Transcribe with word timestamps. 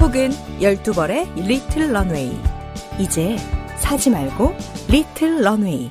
혹은 0.00 0.30
12벌의 0.60 1.34
리틀 1.46 1.92
런웨이. 1.92 2.36
이제 2.98 3.36
사지 3.76 4.10
말고 4.10 4.54
리틀 4.88 5.42
런웨이. 5.42 5.90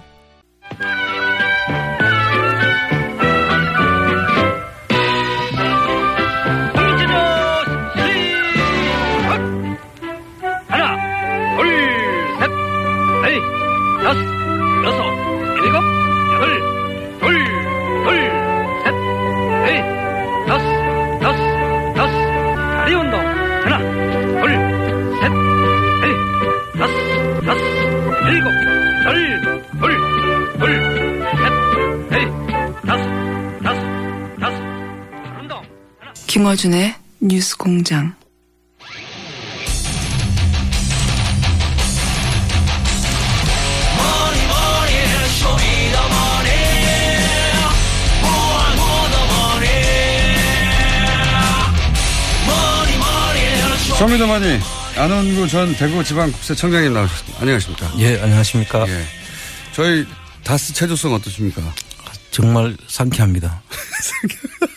김어준의 36.35 36.93
뉴스 37.21 37.55
공장. 37.55 38.13
쇼미더머니 53.97 54.59
안원구 54.97 55.47
전 55.47 55.73
대구지방국세청장님 55.77 56.93
나오셨습니다. 56.93 57.39
안녕하십니까? 57.39 57.93
예, 57.99 58.19
안녕하십니까. 58.19 58.85
예. 58.89 59.05
저희 59.71 60.05
다스 60.43 60.73
체조성 60.73 61.13
어떠십니까? 61.13 61.61
정말 62.31 62.75
상쾌합니다. 62.89 63.61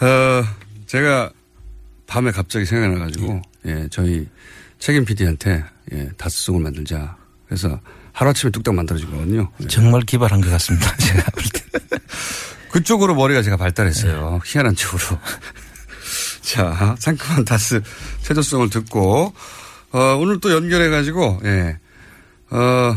어, 0.00 0.44
제가 0.86 1.30
밤에 2.06 2.30
갑자기 2.30 2.66
생각나가지고, 2.66 3.42
예, 3.66 3.88
저희 3.90 4.28
책임 4.78 5.04
PD한테, 5.04 5.64
예, 5.92 6.10
다스송을 6.16 6.62
만들자. 6.62 7.16
그래서 7.46 7.80
하루아침에 8.12 8.50
뚝딱 8.50 8.74
만들어지거든요. 8.74 9.50
예. 9.62 9.66
정말 9.66 10.02
기발한 10.02 10.40
것 10.40 10.50
같습니다. 10.50 10.94
제가 10.98 11.30
볼 11.30 11.42
때. 11.52 11.62
그쪽으로 12.70 13.14
머리가 13.14 13.42
제가 13.42 13.56
발달했어요. 13.56 14.40
희한한 14.44 14.74
쪽으로. 14.74 15.18
자, 16.42 16.96
상큼한 16.98 17.44
다스 17.44 17.82
최저성을 18.22 18.68
듣고, 18.70 19.32
어, 19.92 19.98
오늘 20.18 20.40
또 20.40 20.52
연결해가지고, 20.52 21.40
예, 21.44 21.78
어, 22.50 22.96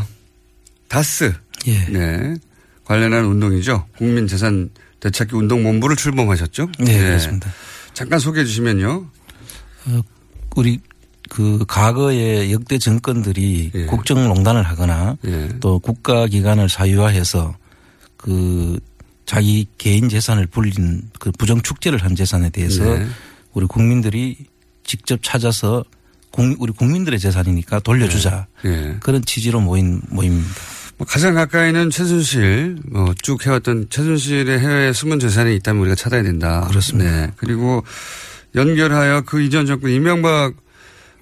다스. 0.88 1.32
예. 1.66 1.86
네. 1.86 2.36
관련한 2.84 3.24
운동이죠. 3.24 3.86
국민재산 3.98 4.70
되찾기 5.00 5.34
운동 5.36 5.62
본부를 5.62 5.96
출범하셨죠? 5.96 6.68
네, 6.80 6.94
예. 6.94 6.98
그렇습니다. 7.04 7.52
잠깐 7.94 8.18
소개해 8.18 8.44
주시면요. 8.44 9.06
우리 10.56 10.80
그 11.28 11.64
과거의 11.68 12.52
역대 12.52 12.78
정권들이 12.78 13.70
예. 13.74 13.84
국정농단을 13.86 14.62
하거나 14.62 15.16
예. 15.26 15.48
또 15.60 15.78
국가기관을 15.78 16.68
사유화해서 16.68 17.54
그 18.16 18.78
자기 19.26 19.66
개인 19.76 20.08
재산을 20.08 20.46
불린 20.46 21.10
그 21.20 21.30
부정 21.32 21.60
축제를 21.60 22.02
한 22.02 22.16
재산에 22.16 22.48
대해서 22.50 22.82
네. 22.82 23.06
우리 23.52 23.66
국민들이 23.66 24.36
직접 24.84 25.22
찾아서 25.22 25.84
국- 26.30 26.56
우리 26.60 26.72
국민들의 26.72 27.18
재산이니까 27.20 27.80
돌려주자 27.80 28.46
예. 28.64 28.96
그런 29.00 29.22
취지로 29.24 29.60
모인 29.60 30.00
모임입니다. 30.08 30.54
뭐 30.98 31.06
가장 31.06 31.34
가까이는 31.34 31.90
최순실, 31.90 32.78
어, 32.92 33.12
쭉 33.22 33.46
해왔던 33.46 33.86
최순실의 33.88 34.58
해외 34.58 34.92
숨은 34.92 35.20
재산이 35.20 35.54
있다면 35.56 35.80
우리가 35.82 35.94
찾아야 35.94 36.24
된다. 36.24 36.66
그렇습니다. 36.68 37.10
네. 37.10 37.32
그리고 37.36 37.84
연결하여 38.56 39.22
그 39.22 39.40
이전 39.40 39.64
정권 39.64 39.92
이명박 39.92 40.54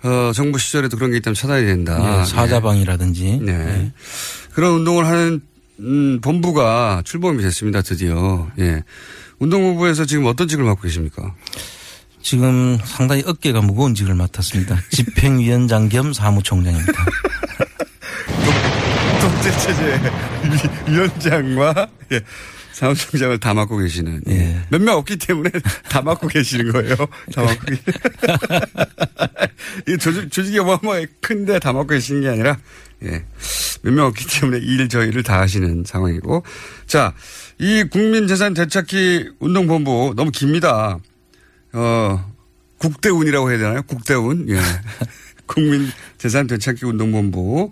어, 0.02 0.32
정부 0.34 0.58
시절에도 0.58 0.96
그런 0.96 1.10
게 1.10 1.18
있다면 1.18 1.34
찾아야 1.34 1.64
된다. 1.64 2.20
예, 2.20 2.24
사자방이라든지 2.24 3.40
네. 3.42 3.52
예. 3.52 3.56
네. 3.56 3.92
그런 4.54 4.72
운동을 4.72 5.06
하는 5.06 5.42
음, 5.80 6.20
본부가 6.22 7.02
출범이 7.04 7.42
됐습니다. 7.42 7.82
드디어. 7.82 8.48
예. 8.58 8.82
운동본부에서 9.40 10.06
지금 10.06 10.24
어떤 10.24 10.48
직을 10.48 10.64
맡고 10.64 10.82
계십니까? 10.82 11.34
지금 12.22 12.78
상당히 12.82 13.22
어깨가 13.26 13.60
무거운 13.60 13.94
직을 13.94 14.14
맡았습니다. 14.14 14.80
집행위원장 14.90 15.90
겸 15.90 16.14
사무총장입니다. 16.14 17.04
독재체제 19.50 20.00
위원장과 20.88 21.88
예, 22.12 22.20
사무총장을 22.72 23.38
다 23.38 23.54
맡고 23.54 23.76
계시는 23.78 24.22
예. 24.28 24.32
예. 24.34 24.62
몇명 24.70 24.96
없기 24.98 25.16
때문에 25.18 25.50
다 25.88 26.02
맡고 26.02 26.28
계시는 26.28 26.72
거예요. 26.72 26.96
다 27.32 27.42
맡고 27.42 27.64
계- 27.66 27.76
이 29.94 29.98
조직, 29.98 30.30
조직이 30.30 30.58
어마어마하게 30.58 31.06
큰데 31.20 31.58
다 31.58 31.72
맡고 31.72 31.88
계시는 31.88 32.22
게 32.22 32.28
아니라 32.28 32.58
예. 33.04 33.24
몇 33.82 33.92
명 33.94 34.06
없기 34.06 34.26
때문에 34.40 34.58
일 34.58 34.88
저일을 34.88 35.22
다 35.22 35.40
하시는 35.40 35.84
상황이고 35.86 36.42
자, 36.86 37.14
이 37.58 37.84
국민재산 37.84 38.52
되찾기 38.54 39.30
운동본부 39.38 40.14
너무 40.16 40.30
깁니다. 40.32 40.98
어, 41.72 42.32
국대운이라고 42.78 43.50
해야 43.50 43.58
되나요? 43.58 43.82
국대운. 43.82 44.46
예. 44.48 44.60
국민재산 45.46 46.46
되찾기 46.48 46.84
운동본부. 46.86 47.70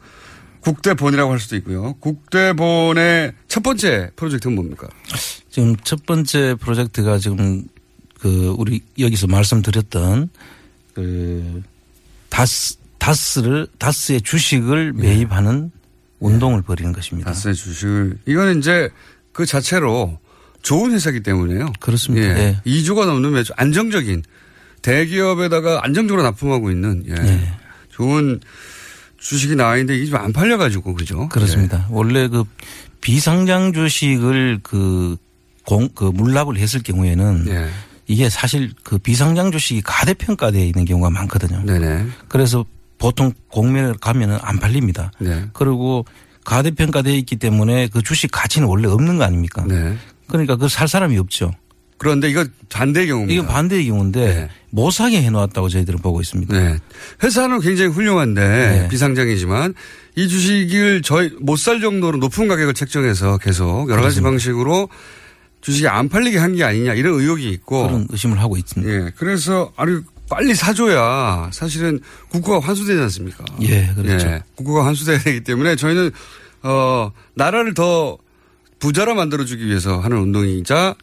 국대본이라고 0.65 1.31
할 1.31 1.39
수도 1.39 1.57
있고요. 1.57 1.95
국대본의 2.01 3.33
첫 3.49 3.63
번째 3.63 4.11
프로젝트는 4.17 4.55
뭡니까? 4.55 4.89
지금 5.51 5.77
첫 5.85 6.05
번째 6.07 6.57
프로젝트가 6.59 7.19
지금 7.19 7.65
그 8.19 8.55
우리 8.59 8.83
여기서 8.99 9.27
말씀드렸던 9.27 10.31
그 10.95 11.63
다스 12.31 12.79
다스를 12.99 13.67
다스의 13.79 14.23
주식을 14.23 14.95
매입하는 14.95 15.71
운동을 16.21 16.63
벌이는 16.63 16.93
것입니다. 16.93 17.31
다스의 17.31 17.55
주식을. 17.55 18.19
이거는 18.25 18.61
이제 18.61 18.89
그 19.33 19.45
자체로 19.45 20.19
좋은 20.63 20.93
회사기 20.93 21.21
때문에요. 21.21 21.71
그렇습니다. 21.81 22.27
예. 22.39 22.43
예. 22.43 22.61
2조가 22.65 23.05
넘는 23.05 23.33
매출, 23.35 23.55
안정적인 23.59 24.23
대기업에다가 24.81 25.81
안정적으로 25.83 26.23
납품하고 26.23 26.71
있는 26.71 27.05
예. 27.09 27.13
예. 27.13 27.53
좋은 27.91 28.41
주식이 29.25 29.57
나와 29.57 29.77
있는데 29.77 29.97
이게 29.97 30.07
좀안 30.07 30.33
팔려가지고 30.33 30.95
그죠? 30.95 31.29
그렇습니다. 31.31 31.87
원래 31.91 32.29
그 32.29 32.45
비상장 33.01 33.73
주식을 33.73 34.61
그 34.63 35.17
공, 35.65 35.89
그 35.95 36.05
물납을 36.05 36.59
했을 36.59 36.83
경우에는 36.83 37.47
예. 37.49 37.69
이게 38.07 38.29
사실 38.29 38.73
그 38.83 38.99
비상장 38.99 39.51
주식이 39.51 39.81
가대평가되어 39.81 40.63
있는 40.63 40.85
경우가 40.85 41.09
많거든요. 41.09 41.63
네네. 41.65 42.07
그래서 42.29 42.67
보통 42.99 43.33
공매를 43.49 43.95
가면은 43.95 44.39
안 44.43 44.59
팔립니다. 44.59 45.11
네. 45.19 45.47
그리고 45.55 46.05
가대평가되어 46.45 47.15
있기 47.15 47.37
때문에 47.37 47.89
그 47.89 48.03
주식 48.03 48.31
가치는 48.31 48.69
원래 48.69 48.89
없는 48.89 49.17
거 49.17 49.25
아닙니까? 49.25 49.65
네. 49.67 49.97
그러니까 50.27 50.57
그걸 50.57 50.69
살 50.69 50.87
사람이 50.87 51.17
없죠. 51.17 51.51
그런데 52.05 52.29
이거 52.31 52.45
반대의 52.71 53.07
경우입니다. 53.09 53.35
이건 53.35 53.47
반대의 53.53 53.87
경우인데 53.87 54.21
네. 54.35 54.49
못 54.71 54.91
사게 54.91 55.23
해놓았다고 55.23 55.69
저희들은 55.71 56.01
보고 56.01 56.21
있습니다. 56.21 56.57
네. 56.59 56.77
회사는 57.23 57.61
굉장히 57.61 57.91
훌륭한데 57.91 58.41
네. 58.43 58.89
비상장이지만 58.89 59.75
이 60.17 60.29
주식을 60.29 61.03
저희 61.03 61.31
못 61.41 61.57
살 61.59 61.81
정도로 61.81 62.19
높은 62.19 62.47
가격을 62.47 62.75
책정해서 62.75 63.39
계속 63.39 63.89
여러 63.91 64.03
가지 64.03 64.21
그렇습니다. 64.21 64.31
방식으로 64.31 64.89
주식이 65.63 65.89
안 65.89 66.09
팔리게 66.11 66.37
한 66.39 66.55
게 66.55 66.63
아니냐 66.63 66.93
이런 66.95 67.19
의혹이 67.19 67.49
있고 67.51 67.87
그런 67.87 68.07
의심을 68.11 68.39
하고 68.39 68.57
있습니다. 68.59 68.93
예. 68.93 69.11
그래서 69.17 69.73
아니 69.77 69.99
빨리 70.29 70.55
사줘야 70.55 71.49
사실은 71.53 72.01
국고가 72.29 72.59
환수되지 72.67 73.01
않습니까? 73.03 73.45
예, 73.63 73.91
그렇죠. 73.97 74.27
예. 74.27 74.43
국고가 74.57 74.85
환수돼야 74.87 75.19
되기 75.21 75.41
때문에 75.43 75.77
저희는 75.77 76.11
어 76.65 77.11
나라를 77.35 77.75
더 77.75 78.19
부자로 78.79 79.15
만들어주기 79.15 79.65
위해서 79.67 79.99
하는 80.01 80.19
운동이자 80.19 80.95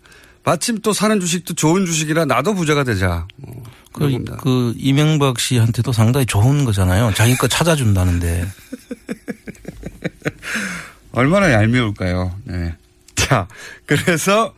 마침 0.43 0.79
또 0.81 0.93
사는 0.93 1.19
주식도 1.19 1.53
좋은 1.53 1.85
주식이라 1.85 2.25
나도 2.25 2.55
부자가 2.55 2.83
되자. 2.83 3.27
뭐 3.37 3.63
그. 3.93 4.23
그 4.41 4.73
이명박 4.77 5.39
씨한테도 5.39 5.91
상당히 5.91 6.25
좋은 6.25 6.65
거잖아요. 6.65 7.13
자기 7.15 7.35
거 7.35 7.47
찾아준다는데. 7.47 8.47
얼마나 11.13 11.51
얄미울까요? 11.51 12.33
네. 12.45 12.73
자, 13.15 13.47
그래서 13.85 14.53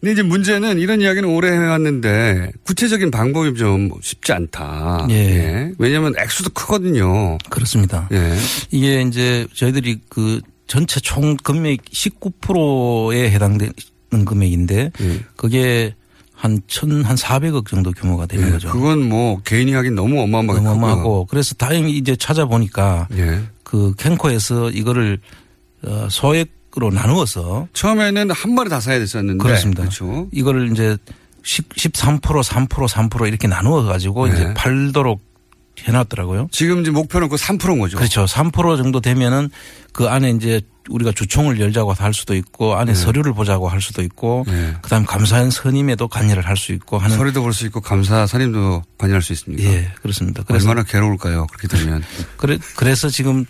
근데 0.00 0.12
이제 0.12 0.22
문제는 0.22 0.78
이런 0.78 1.00
이야기는 1.00 1.28
오래 1.28 1.52
해왔는데 1.52 2.52
구체적인 2.64 3.10
방법이 3.10 3.54
좀 3.54 3.90
쉽지 4.00 4.32
않다. 4.32 5.06
예. 5.10 5.72
왜냐하면 5.78 6.14
액수도 6.18 6.50
크거든요. 6.50 7.38
그렇습니다. 7.50 8.08
예. 8.12 8.36
이게 8.70 9.02
이제 9.02 9.46
저희들이 9.54 10.00
그 10.08 10.40
전체 10.66 11.00
총 11.00 11.36
금액 11.36 11.84
19%에 11.84 13.30
해당 13.30 13.58
되는 14.10 14.24
금액인데 14.24 14.92
예. 15.00 15.24
그게 15.36 15.94
한 16.34 16.60
천, 16.66 17.04
한 17.04 17.16
400억 17.16 17.68
정도 17.68 17.92
규모가 17.92 18.26
되는 18.26 18.48
예. 18.48 18.52
거죠. 18.52 18.70
그건 18.70 19.08
뭐 19.08 19.40
개인이 19.42 19.72
하긴 19.72 19.94
너무 19.94 20.20
어마어마하게 20.22 20.66
어마어마하고 20.66 21.26
그래서 21.26 21.54
다행히 21.54 21.96
이제 21.96 22.16
찾아보니까. 22.16 23.08
예. 23.12 23.42
그 23.62 23.94
캔코에서 23.96 24.70
이거를 24.70 25.20
어, 25.84 26.08
소액으로 26.10 26.90
나누어서 26.92 27.68
처음에는 27.72 28.30
한 28.32 28.54
마리 28.54 28.68
다 28.68 28.80
사야 28.80 28.98
됐었는데. 28.98 29.42
그렇습니다. 29.42 29.82
그렇죠. 29.82 30.28
이거를 30.32 30.72
이제 30.72 30.96
10, 31.44 31.68
13% 31.68 32.20
3% 32.20 32.68
3% 32.68 33.28
이렇게 33.28 33.46
나누어 33.46 33.84
가지고 33.84 34.26
네. 34.26 34.34
이제 34.34 34.54
팔도록 34.54 35.20
해놨더라고요. 35.84 36.48
지금 36.50 36.80
이제 36.80 36.90
목표는 36.90 37.28
그 37.28 37.36
3%인 37.36 37.78
거죠. 37.78 37.96
그렇죠. 37.96 38.24
3% 38.24 38.76
정도 38.76 39.00
되면은 39.00 39.50
그 39.92 40.08
안에 40.08 40.30
이제 40.30 40.60
우리가 40.90 41.12
주총을 41.12 41.60
열자고 41.60 41.92
할 41.94 42.12
수도 42.12 42.34
있고 42.34 42.74
안에 42.76 42.94
서류를 42.94 43.32
보자고 43.32 43.68
할 43.68 43.80
수도 43.80 44.02
있고 44.02 44.44
네. 44.46 44.74
그다음 44.82 45.06
감사원 45.06 45.50
선임에도 45.50 46.08
관여를 46.08 46.46
할 46.46 46.56
수 46.56 46.72
있고 46.72 46.98
하는 46.98 47.16
서류도 47.16 47.42
볼 47.42 47.52
수 47.52 47.64
있고 47.66 47.80
감사 47.80 48.26
선임도 48.26 48.82
관여할 48.98 49.22
수 49.22 49.32
있습니까? 49.32 49.62
예 49.64 49.92
그렇습니다. 50.02 50.42
그래서 50.46 50.68
얼마나 50.68 50.86
괴로울까요? 50.86 51.46
그렇게 51.46 51.68
되면. 51.68 52.02
그래 52.36 52.58
그래서 52.76 53.08
지금 53.08 53.46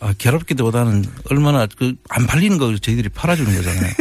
아, 0.00 0.14
괴롭기보다는 0.16 1.04
얼마나 1.30 1.66
그 1.66 1.94
안 2.10 2.26
팔리는 2.26 2.56
걸 2.58 2.78
저희들이 2.78 3.08
팔아주는 3.08 3.52
거잖아요. 3.54 3.92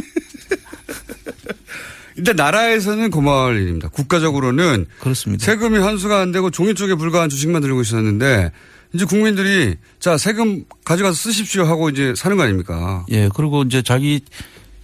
일단 2.15 2.35
나라에서는 2.35 3.11
고마울 3.11 3.61
일입니다. 3.61 3.89
국가적으로는 3.89 4.87
그렇습니다. 4.99 5.45
세금이 5.45 5.77
환수가 5.77 6.19
안 6.19 6.31
되고 6.31 6.49
종이 6.49 6.73
쪽에 6.73 6.95
불과한 6.95 7.29
주식만 7.29 7.61
들고 7.61 7.81
있었는데 7.81 8.51
이제 8.93 9.05
국민들이 9.05 9.75
자 9.99 10.17
세금 10.17 10.63
가져가서 10.85 11.15
쓰십시오 11.15 11.65
하고 11.65 11.89
이제 11.89 12.13
사는 12.15 12.37
거 12.37 12.43
아닙니까? 12.43 13.05
예, 13.09 13.29
그리고 13.35 13.63
이제 13.63 13.81
자기 13.81 14.21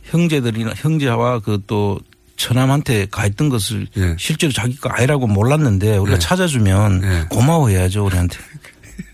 형제들이나 0.04 0.74
형제와 0.76 1.40
그 1.40 1.60
또 1.68 2.00
처남한테 2.36 3.08
가 3.10 3.26
있던 3.26 3.50
것을 3.50 3.88
예. 3.98 4.16
실제로 4.20 4.52
자기 4.52 4.76
거 4.76 4.90
아니라고 4.90 5.28
몰랐는데 5.28 5.98
우리가 5.98 6.16
예. 6.16 6.20
찾아주면 6.20 7.02
예. 7.04 7.26
고마워해야죠 7.30 8.06
우리한테. 8.06 8.38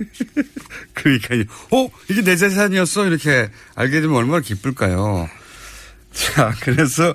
그러니까요. 0.93 1.43
어 1.71 1.89
이게 2.09 2.23
내 2.23 2.35
재산이었어 2.35 3.05
이렇게 3.05 3.49
알게 3.75 4.01
되면 4.01 4.15
얼마나 4.15 4.41
기쁠까요? 4.41 5.29
자 6.11 6.53
그래서 6.61 7.13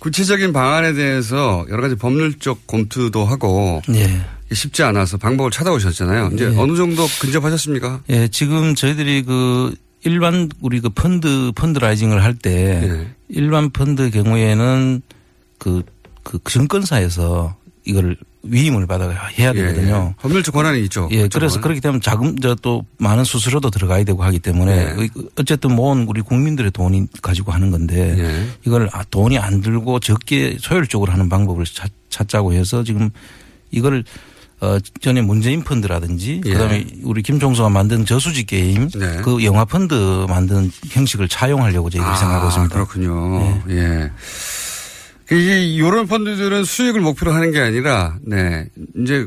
구체적인 0.00 0.52
방안에 0.52 0.92
대해서 0.94 1.64
여러 1.70 1.82
가지 1.82 1.94
법률적 1.94 2.66
검토도 2.66 3.24
하고 3.24 3.80
예. 3.94 4.26
쉽지 4.54 4.82
않아서 4.82 5.16
방법을 5.16 5.50
찾아오셨잖아요. 5.50 6.30
이제 6.34 6.44
예. 6.44 6.56
어느 6.56 6.76
정도 6.76 7.06
근접하셨습니까? 7.20 8.00
예, 8.10 8.28
지금 8.28 8.74
저희들이 8.74 9.22
그 9.22 9.74
일반 10.04 10.50
우리 10.60 10.80
그 10.80 10.88
펀드 10.90 11.52
펀드라이징을 11.54 12.22
할때 12.22 12.82
예. 12.84 13.06
일반 13.28 13.70
펀드 13.70 14.10
경우에는 14.10 15.02
그, 15.58 15.82
그 16.22 16.38
증권사에서 16.44 17.56
이걸 17.84 18.16
위임을 18.46 18.86
받아 18.86 19.10
해야 19.38 19.54
되거든요. 19.54 20.10
예. 20.10 20.22
법률적 20.22 20.54
권한이 20.54 20.82
있죠. 20.84 21.08
예, 21.12 21.22
그쪽은. 21.22 21.30
그래서 21.40 21.60
그렇기 21.62 21.80
때문에 21.80 22.00
자금, 22.00 22.38
저 22.38 22.54
또 22.60 22.84
많은 22.98 23.24
수수료도 23.24 23.70
들어가야 23.70 24.04
되고 24.04 24.22
하기 24.22 24.38
때문에 24.38 24.94
네. 24.94 25.08
어쨌든 25.38 25.74
모은 25.74 26.06
우리 26.06 26.20
국민들의 26.20 26.70
돈이 26.70 27.06
가지고 27.22 27.52
하는 27.52 27.70
건데 27.70 28.14
예. 28.18 28.46
이걸 28.66 28.90
아, 28.92 29.02
돈이 29.04 29.38
안 29.38 29.62
들고 29.62 30.00
적게 30.00 30.56
소율적으로 30.60 31.10
하는 31.12 31.28
방법을 31.30 31.64
찾, 31.64 31.90
찾자고 32.10 32.52
해서 32.52 32.84
지금 32.84 33.10
이걸 33.70 34.04
어, 34.64 34.78
전에 35.00 35.20
문재인 35.20 35.62
펀드라든지 35.62 36.40
예. 36.46 36.52
그다음에 36.52 36.86
우리 37.02 37.22
김종수가 37.22 37.68
만든 37.68 38.06
저수지 38.06 38.44
게임 38.44 38.88
네. 38.88 39.20
그 39.22 39.44
영화 39.44 39.64
펀드 39.66 39.94
만든 40.28 40.70
형식을 40.88 41.28
차용하려고 41.28 41.90
저희들이 41.90 42.10
아, 42.10 42.16
생각하고 42.16 42.48
있습니다. 42.48 42.74
그렇군요. 42.74 43.62
예. 43.68 44.10
이게 45.30 45.66
이런 45.66 46.06
펀드들은 46.06 46.64
수익을 46.64 47.00
목표로 47.00 47.32
하는 47.32 47.50
게 47.50 47.58
아니라, 47.60 48.16
네, 48.22 48.66
이제 48.96 49.26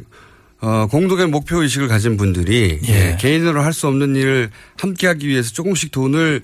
어, 0.59 0.87
공동의 0.89 1.27
목표 1.27 1.61
의식을 1.61 1.87
가진 1.87 2.17
분들이 2.17 2.79
예. 2.87 3.11
예, 3.11 3.17
개인으로 3.19 3.61
할 3.61 3.73
수 3.73 3.87
없는 3.87 4.15
일을 4.15 4.49
함께 4.79 5.05
하기 5.07 5.27
위해서 5.27 5.51
조금씩 5.53 5.91
돈을 5.91 6.41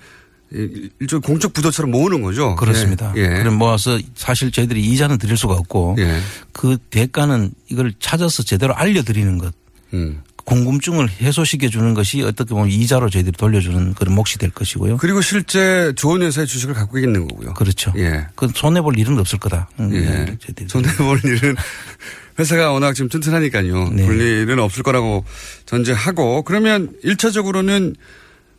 일- 0.53 0.89
일종의 0.99 1.21
공적 1.21 1.53
부도처럼 1.53 1.91
모으는 1.91 2.21
거죠. 2.21 2.55
그렇습니다. 2.55 3.11
예. 3.17 3.21
예. 3.21 3.27
그럼 3.39 3.55
모아서 3.55 3.99
사실 4.15 4.51
저희들이 4.51 4.81
이자는 4.81 5.17
드릴 5.17 5.35
수가 5.37 5.53
없고 5.55 5.95
예. 5.99 6.19
그 6.51 6.77
대가는 6.89 7.51
이걸 7.69 7.93
찾아서 7.99 8.43
제대로 8.43 8.75
알려드리는 8.75 9.37
것. 9.39 9.53
음. 9.93 10.21
궁금증을 10.45 11.09
해소시켜 11.21 11.69
주는 11.69 11.93
것이 11.93 12.21
어떻게 12.21 12.53
보면 12.53 12.69
이자로 12.69 13.09
저희들이 13.09 13.31
돌려주는 13.37 13.93
그런 13.93 14.13
몫이 14.13 14.37
될 14.37 14.49
것이고요. 14.49 14.97
그리고 14.97 15.21
실제 15.21 15.93
좋은 15.95 16.21
회사의 16.21 16.47
주식을 16.47 16.73
갖고 16.73 16.97
있는 16.99 17.25
거고요. 17.27 17.53
그렇죠. 17.53 17.93
예. 17.95 18.27
그 18.35 18.49
손해볼 18.53 18.99
일은 18.99 19.17
없을 19.19 19.39
거다. 19.39 19.69
음, 19.79 19.93
예. 19.93 20.37
손해볼 20.67 21.21
일은 21.23 21.55
회사가 22.37 22.71
워낙 22.73 22.93
지금 22.93 23.07
튼튼하니까요. 23.09 23.89
네. 23.91 24.05
볼 24.05 24.19
일은 24.19 24.59
없을 24.59 24.83
거라고 24.83 25.23
전제하고 25.65 26.41
그러면 26.41 26.91
1차적으로는 27.05 27.95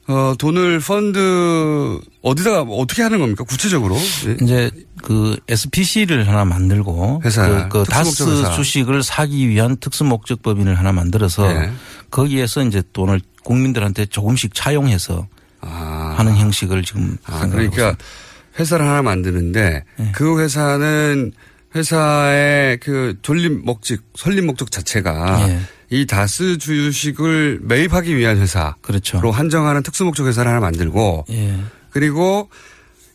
어, 0.07 0.35
돈을 0.39 0.81
펀드 0.81 1.99
어디다가 2.23 2.63
어떻게 2.63 3.03
하는 3.03 3.21
겁니까? 3.21 3.45
구체적으로? 3.45 3.97
예. 4.27 4.37
이제 4.43 4.71
그 5.03 5.37
SPC를 5.49 6.29
하나 6.29 6.45
만들고 6.45 7.23
회사, 7.25 7.69
그, 7.69 7.85
그 7.85 7.85
다스 7.91 8.23
회사. 8.23 8.53
주식을 8.53 9.03
사기 9.03 9.49
위한 9.49 9.77
특수목적법인을 9.79 10.79
하나 10.79 10.93
만들어서 10.93 11.51
예. 11.51 11.71
거기에서 12.11 12.63
이제 12.65 12.83
돈을 12.93 13.21
국민들한테 13.45 14.07
조금씩 14.07 14.55
차용해서 14.55 15.27
아, 15.61 16.15
하는 16.19 16.37
형식을 16.37 16.83
지금 16.83 17.17
아, 17.25 17.47
그러니까 17.49 17.63
있습니다. 17.63 17.97
회사를 18.59 18.87
하나 18.87 19.03
만드는데 19.03 19.85
그 20.13 20.41
회사는 20.41 21.33
회사의 21.75 22.79
그 22.79 23.17
존립 23.23 23.65
목적, 23.65 23.99
설립 24.15 24.45
목적 24.45 24.71
자체가 24.71 25.49
예. 25.49 25.61
이 25.95 26.07
다스 26.07 26.59
주식을 26.59 27.61
매입하기 27.63 28.17
위한 28.17 28.39
회사로 28.39 28.75
그렇죠. 28.81 29.19
한정하는 29.31 29.85
특수 29.85 30.05
목적 30.05 30.27
회사를 30.27 30.51
하나 30.51 30.61
만들고 30.61 31.27
예. 31.31 31.61
그리고 31.91 32.49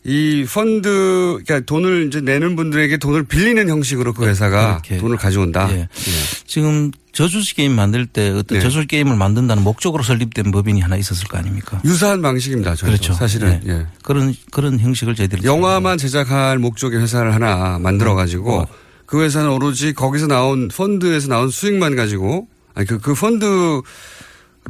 이 0.02 0.46
펀드, 0.50 1.40
그러니까 1.44 1.60
돈을 1.60 2.06
이제 2.06 2.22
내는 2.22 2.56
분들에게 2.56 2.96
돈을 2.96 3.24
빌리는 3.24 3.68
형식으로 3.68 4.14
그 4.14 4.26
회사가 4.26 4.78
그렇게. 4.78 4.96
돈을 4.96 5.18
가져온다. 5.18 5.70
예. 5.72 5.88
지금 6.46 6.90
저수지 7.12 7.56
게임 7.56 7.72
만들 7.72 8.06
때 8.06 8.30
어떤 8.30 8.56
네. 8.56 8.60
저수지 8.62 8.88
게임을 8.88 9.14
만든다는 9.14 9.62
목적으로 9.62 10.02
설립된 10.02 10.50
법인이 10.50 10.80
하나 10.80 10.96
있었을 10.96 11.28
거 11.28 11.36
아닙니까? 11.36 11.82
유사한 11.84 12.22
방식입니다. 12.22 12.76
그렇죠. 12.76 13.12
사실은. 13.12 13.60
예. 13.66 13.70
예. 13.70 13.86
그런 14.02 14.34
그런 14.52 14.80
형식을 14.80 15.14
저희들이 15.16 15.44
영화만 15.44 15.98
제작할 15.98 16.58
목적의 16.58 16.98
회사를 16.98 17.34
하나 17.34 17.78
만들어 17.78 18.14
가지고 18.14 18.60
어. 18.60 18.66
그 19.04 19.22
회사는 19.22 19.50
오로지 19.50 19.92
거기서 19.92 20.28
나온 20.28 20.68
펀드에서 20.68 21.28
나온 21.28 21.50
수익만 21.50 21.94
가지고 21.94 22.48
아니 22.74 22.86
그, 22.86 22.98
그 22.98 23.14
펀드로 23.14 23.82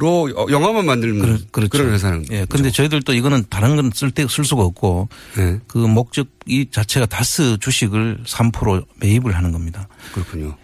어, 0.03 0.45
영화만 0.49 0.85
그러, 1.51 1.67
그렇죠. 1.67 1.83
런 1.83 1.93
회사는. 1.93 2.25
예. 2.31 2.45
근데 2.45 2.71
저희들도 2.71 3.13
이거는 3.13 3.45
다른 3.49 3.75
건쓸때쓸 3.75 4.45
수가 4.45 4.63
없고 4.63 5.09
네. 5.35 5.59
그 5.67 5.77
목적 5.77 6.27
이 6.45 6.67
자체가 6.69 7.05
다스 7.05 7.57
주식을 7.59 8.23
3% 8.25 8.85
매입을 8.99 9.35
하는 9.35 9.51
겁니다. 9.51 9.87
그렇군요. 10.13 10.55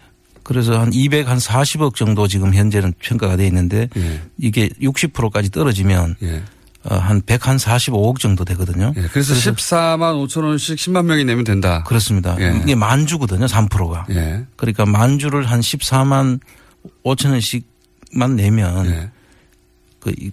그래서 0.43 0.79
한 0.79 0.93
200, 0.93 1.27
한 1.27 1.37
40억 1.37 1.95
정도 1.95 2.27
지금 2.27 2.53
현재는 2.53 2.93
평가가 2.99 3.35
돼 3.35 3.45
있는데 3.47 3.89
예. 3.97 4.21
이게 4.37 4.69
60%까지 4.81 5.51
떨어지면 5.51 6.15
예. 6.23 6.41
어, 6.89 6.95
한 6.95 7.21
100, 7.21 7.47
한 7.47 7.57
45억 7.57 8.19
정도 8.19 8.45
되거든요. 8.45 8.93
예. 8.95 9.01
그래서 9.11 9.33
14만 9.33 10.25
5천 10.25 10.45
원씩 10.45 10.77
10만 10.77 11.03
명이 11.03 11.25
내면 11.25 11.43
된다. 11.43 11.83
그렇습니다. 11.83 12.37
예. 12.39 12.61
이게 12.63 12.75
만주거든요. 12.75 13.45
3%가. 13.45 14.05
예. 14.11 14.45
그러니까 14.55 14.85
만주를 14.85 15.51
한 15.51 15.59
14만 15.59 16.39
5천 17.03 17.31
원씩만 17.31 18.35
내면 18.35 18.85
예. 18.87 19.11
그 19.99 20.11
이- 20.19 20.31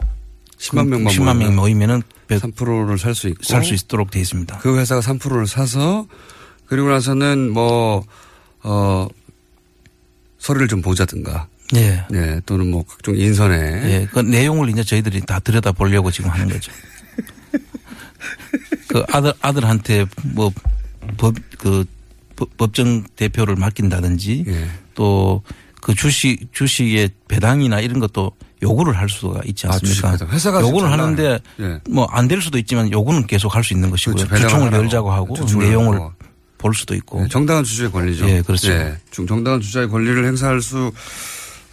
10만 0.58 0.86
명만 0.88 1.12
10만 1.12 1.36
명 1.36 1.54
모이면은 1.56 2.02
3%를 2.28 2.96
살 2.98 3.14
수 3.14 3.28
있고 3.28 3.42
살 3.44 3.62
수 3.64 3.74
있도록 3.74 4.10
돼 4.10 4.20
있습니다. 4.20 4.58
그 4.58 4.78
회사가 4.78 5.00
3%를 5.02 5.46
사서 5.46 6.06
그리고 6.66 6.88
나서는 6.88 7.50
뭐, 7.50 8.04
어, 8.62 9.06
서류를 10.38 10.68
좀 10.68 10.80
보자든가. 10.80 11.48
예. 11.76 12.04
네. 12.10 12.40
또는 12.46 12.70
뭐 12.70 12.84
각종 12.84 13.14
인선에. 13.16 13.54
예. 13.56 14.08
그 14.10 14.20
내용을 14.20 14.70
이제 14.70 14.82
저희들이 14.82 15.20
다 15.22 15.38
들여다 15.40 15.72
보려고 15.72 16.10
지금 16.10 16.30
하는 16.30 16.48
거죠. 16.48 16.72
그 18.88 19.04
아들, 19.08 19.32
아들한테 19.40 20.06
뭐 20.34 20.52
법, 21.16 21.34
그 21.58 21.84
법- 22.36 22.56
법정 22.56 23.04
대표를 23.16 23.56
맡긴다든지 23.56 24.44
예. 24.48 24.68
또 24.94 25.42
그 25.84 25.94
주식, 25.94 26.48
주식의 26.52 27.10
배당이나 27.28 27.78
이런 27.80 28.00
것도 28.00 28.32
요구를 28.62 28.96
할 28.96 29.10
수가 29.10 29.42
있지 29.44 29.66
아, 29.66 29.74
않습니까? 29.74 30.12
배당. 30.12 30.28
회사가 30.30 30.60
요구를 30.62 30.90
하는데. 30.90 31.38
예. 31.60 31.80
뭐안 31.90 32.26
될 32.26 32.40
수도 32.40 32.56
있지만 32.56 32.90
요구는 32.90 33.26
계속 33.26 33.54
할 33.54 33.62
수 33.62 33.74
있는 33.74 33.90
것이고요. 33.90 34.14
그렇죠. 34.26 34.48
주총을. 34.48 34.72
열자고 34.72 35.12
하고 35.12 35.34
주총을 35.34 35.66
내용을 35.68 35.96
하라고. 35.96 36.12
볼 36.56 36.74
수도 36.74 36.94
있고. 36.94 37.20
네, 37.20 37.28
정당한 37.28 37.64
주주의 37.64 37.92
권리죠. 37.92 38.26
예, 38.30 38.40
그렇죠. 38.40 38.68
중- 39.10 39.26
정당한 39.26 39.60
주주의 39.60 39.86
권리를 39.86 40.24
행사할 40.24 40.62
수 40.62 40.90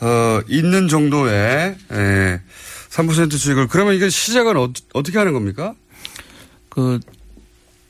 어, 0.02 0.42
있는 0.50 0.90
정도의 0.90 1.78
예, 1.94 2.42
3% 2.90 3.32
주식을 3.32 3.68
그러면 3.70 3.94
이게 3.96 4.10
시작은 4.10 4.58
어, 4.58 4.74
떻게 5.04 5.18
하는 5.18 5.32
겁니까? 5.32 5.74
그 6.68 7.00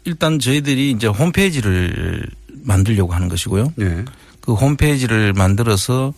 일단 0.03 0.37
저희들이 0.37 0.91
이제 0.91 1.07
홈페이지를 1.07 2.27
만들려고 2.63 3.13
하는 3.13 3.27
것이고요. 3.27 3.73
예. 3.79 4.05
그 4.51 4.55
홈페이지를 4.55 5.31
만들어서 5.33 6.13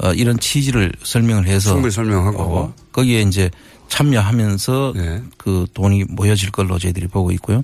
어, 0.00 0.12
이런 0.12 0.38
취지를 0.38 0.92
설명을 1.02 1.46
해서 1.46 1.70
충분히 1.72 1.90
설명하고. 1.90 2.42
어, 2.42 2.74
거기에 2.92 3.22
이제 3.22 3.50
참여하면서 3.88 4.92
네. 4.94 5.22
그 5.38 5.66
돈이 5.72 6.04
모여질 6.10 6.50
걸로 6.50 6.78
저희들이 6.78 7.06
보고 7.06 7.32
있고요. 7.32 7.62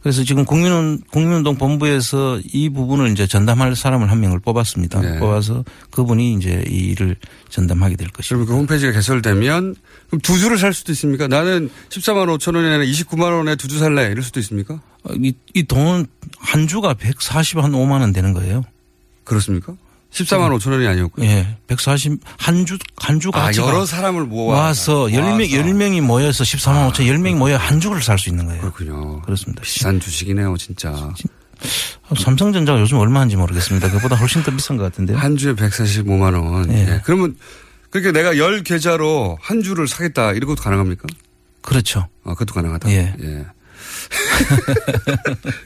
그래서 0.00 0.22
지금 0.22 0.44
국민운, 0.44 1.02
국민운동 1.10 1.56
본부에서 1.56 2.40
이 2.52 2.68
부분을 2.70 3.10
이제 3.10 3.26
전담할 3.26 3.74
사람을 3.74 4.08
한 4.10 4.20
명을 4.20 4.38
뽑았습니다. 4.38 5.00
네. 5.00 5.18
뽑아서 5.18 5.64
그분이 5.90 6.34
이제 6.34 6.64
이 6.68 6.92
일을 6.92 7.16
전담하게 7.50 7.96
될 7.96 8.08
것입니다. 8.10 8.28
그러면 8.28 8.46
그 8.46 8.54
홈페이지가 8.54 8.92
개설되면 8.92 9.74
그럼 10.06 10.20
두 10.20 10.38
주를 10.38 10.56
살 10.58 10.72
수도 10.72 10.92
있습니까? 10.92 11.26
나는 11.26 11.68
14만 11.88 12.28
5천 12.38 12.54
원이 12.54 12.68
아니라 12.68 12.84
29만 12.84 13.36
원에 13.36 13.56
두 13.56 13.66
주 13.66 13.78
살래 13.80 14.06
이럴 14.12 14.22
수도 14.22 14.38
있습니까? 14.38 14.74
어, 15.02 15.12
이, 15.20 15.34
이 15.52 15.64
돈은 15.64 16.06
한 16.38 16.68
주가 16.68 16.94
140, 16.94 17.58
한 17.58 17.72
5만 17.72 18.00
원 18.00 18.12
되는 18.12 18.32
거예요. 18.32 18.62
그렇습니까? 19.24 19.74
14만 20.12 20.56
5천 20.58 20.70
원이 20.70 20.86
아니었고요. 20.86 21.26
예. 21.26 21.56
140, 21.66 22.20
한 22.38 22.64
주, 22.66 22.78
한주 22.96 23.30
아, 23.34 23.46
가치가 23.46 23.66
여러 23.66 23.84
사람을 23.84 24.26
모아 24.26 24.56
와서 24.66 25.06
10명, 25.06 25.22
모아서. 25.22 25.38
10명이 25.44 26.00
모여서 26.02 26.44
14만 26.44 26.92
5천, 26.92 27.00
10명이 27.06 27.34
모여 27.34 27.56
한 27.56 27.80
주를 27.80 28.00
살 28.00 28.16
수 28.18 28.28
있는 28.28 28.46
거예요. 28.46 28.60
그렇군요. 28.60 29.22
그렇습니다. 29.22 29.62
비싼 29.62 29.98
주식이네요, 29.98 30.56
진짜. 30.56 31.12
삼성전자가 32.16 32.80
요즘 32.80 32.98
얼마인지 32.98 33.36
모르겠습니다. 33.36 33.90
그보다 33.90 34.14
훨씬 34.16 34.42
더 34.44 34.52
비싼 34.52 34.76
것 34.76 34.84
같은데요. 34.84 35.18
한 35.18 35.36
주에 35.36 35.54
145만 35.54 36.34
원. 36.40 36.72
예. 36.72 36.78
예. 36.94 37.00
그러면 37.04 37.36
그렇게 37.90 38.12
내가 38.12 38.38
열 38.38 38.62
계좌로 38.62 39.36
한 39.40 39.62
주를 39.62 39.88
사겠다 39.88 40.32
이런 40.32 40.46
것도 40.48 40.62
가능합니까? 40.62 41.06
그렇죠. 41.62 42.06
아, 42.24 42.34
그것도 42.34 42.54
가능하다. 42.54 42.88
예. 42.90 43.14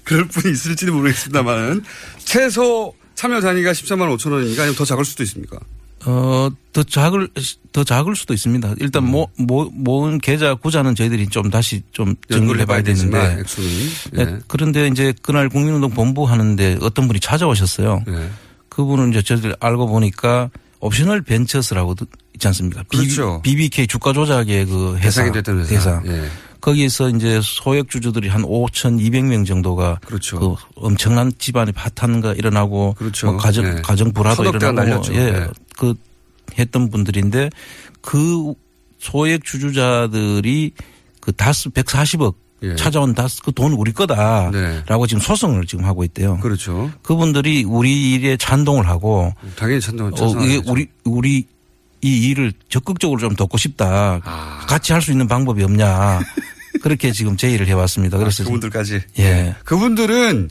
그럴 0.05 0.27
분이 0.29 0.53
있을지는 0.53 0.95
모르겠습니다만 0.95 1.83
최소 2.19 2.95
참여 3.19 3.41
단위가 3.41 3.73
14만 3.73 4.17
5천 4.17 4.31
원이니까 4.31 4.63
아니면 4.63 4.77
더 4.77 4.85
작을 4.85 5.05
수도 5.05 5.25
있습니까? 5.25 5.59
어, 6.07 6.49
더 6.73 6.85
작을, 6.85 7.29
더 7.73 7.83
작을 7.83 8.15
수도 8.15 8.33
있습니다. 8.33 8.77
일단 8.79 9.03
음. 9.03 9.11
모, 9.11 9.29
모, 9.35 9.65
모은 9.65 10.19
계좌 10.19 10.55
구자는 10.55 10.95
저희들이 10.95 11.27
좀 11.27 11.51
다시 11.51 11.83
좀 11.91 12.15
정리를 12.31 12.61
해봐야 12.61 12.85
되는데. 12.85 13.39
액수는. 13.41 13.69
네, 14.13 14.23
예. 14.23 14.39
그런데 14.47 14.87
이제 14.87 15.13
그날 15.21 15.49
국민운동 15.49 15.91
본부 15.91 16.27
하는데 16.27 16.79
어떤 16.81 17.09
분이 17.09 17.19
찾아오셨어요. 17.19 18.05
예. 18.07 18.31
그분은 18.69 19.11
이제 19.11 19.21
저희들 19.21 19.57
알고 19.59 19.89
보니까 19.89 20.51
옵셔널 20.79 21.23
벤처스라고 21.23 21.97
있지 22.35 22.47
않습니까? 22.47 22.85
그렇죠. 22.87 23.43
BBK 23.43 23.89
주가 23.89 24.13
조작의 24.13 24.67
그 24.67 24.95
회사. 24.99 25.23
대상이 25.25 25.33
됐던 25.33 25.59
회사. 25.59 25.75
회사. 25.75 26.03
예. 26.07 26.29
거기에서 26.61 27.09
이제 27.11 27.41
소액주주들이 27.43 28.29
한 28.29 28.43
5,200명 28.43 29.47
정도가 29.47 30.01
그렇죠. 30.05 30.39
그 30.39 30.55
엄청난 30.77 31.33
집안의 31.39 31.73
파탄가 31.73 32.35
일어나고 32.35 32.95
그렇죠. 32.99 33.29
뭐 33.29 33.37
가정 33.37 33.65
예. 33.67 33.81
가정 33.83 34.13
불화도 34.13 34.45
일어나고 34.45 34.73
날렸죠. 34.73 35.15
예. 35.15 35.19
예. 35.19 35.47
그 35.77 35.95
했던 36.59 36.91
분들인데 36.91 37.51
그 38.01 38.55
소액 38.99 39.45
주주자들이 39.45 40.73
그 41.21 41.33
다스 41.33 41.69
140억 41.71 42.35
예. 42.63 42.75
찾아온 42.75 43.15
다스 43.15 43.41
그 43.43 43.53
돈 43.53 43.73
우리 43.73 43.93
거다라고 43.93 44.51
네. 44.53 44.83
지금 45.09 45.21
소송을 45.21 45.67
지금 45.67 45.85
하고 45.85 46.03
있대요. 46.03 46.39
그렇죠. 46.39 46.91
그분들이 47.03 47.63
우리 47.65 48.15
일에 48.15 48.37
찬동을 48.37 48.89
하고 48.89 49.33
당연히 49.57 49.81
찬동 49.81 50.13
어. 50.19 50.45
이게 50.45 50.61
우리 50.67 50.89
우리 51.05 51.47
이 52.03 52.29
일을 52.29 52.53
적극적으로 52.69 53.21
좀 53.21 53.35
돕고 53.35 53.59
싶다. 53.59 54.21
아. 54.25 54.65
같이 54.69 54.93
할 54.93 55.03
수 55.03 55.11
있는 55.13 55.27
방법이 55.29 55.63
없냐. 55.65 56.21
그렇게 56.83 57.11
지금 57.13 57.37
제의를 57.37 57.67
해왔습니다. 57.67 58.19
그래서 58.19 58.37
지금 58.39 58.53
그분들까지. 58.53 59.01
예. 59.19 59.55
그분들은 59.65 60.49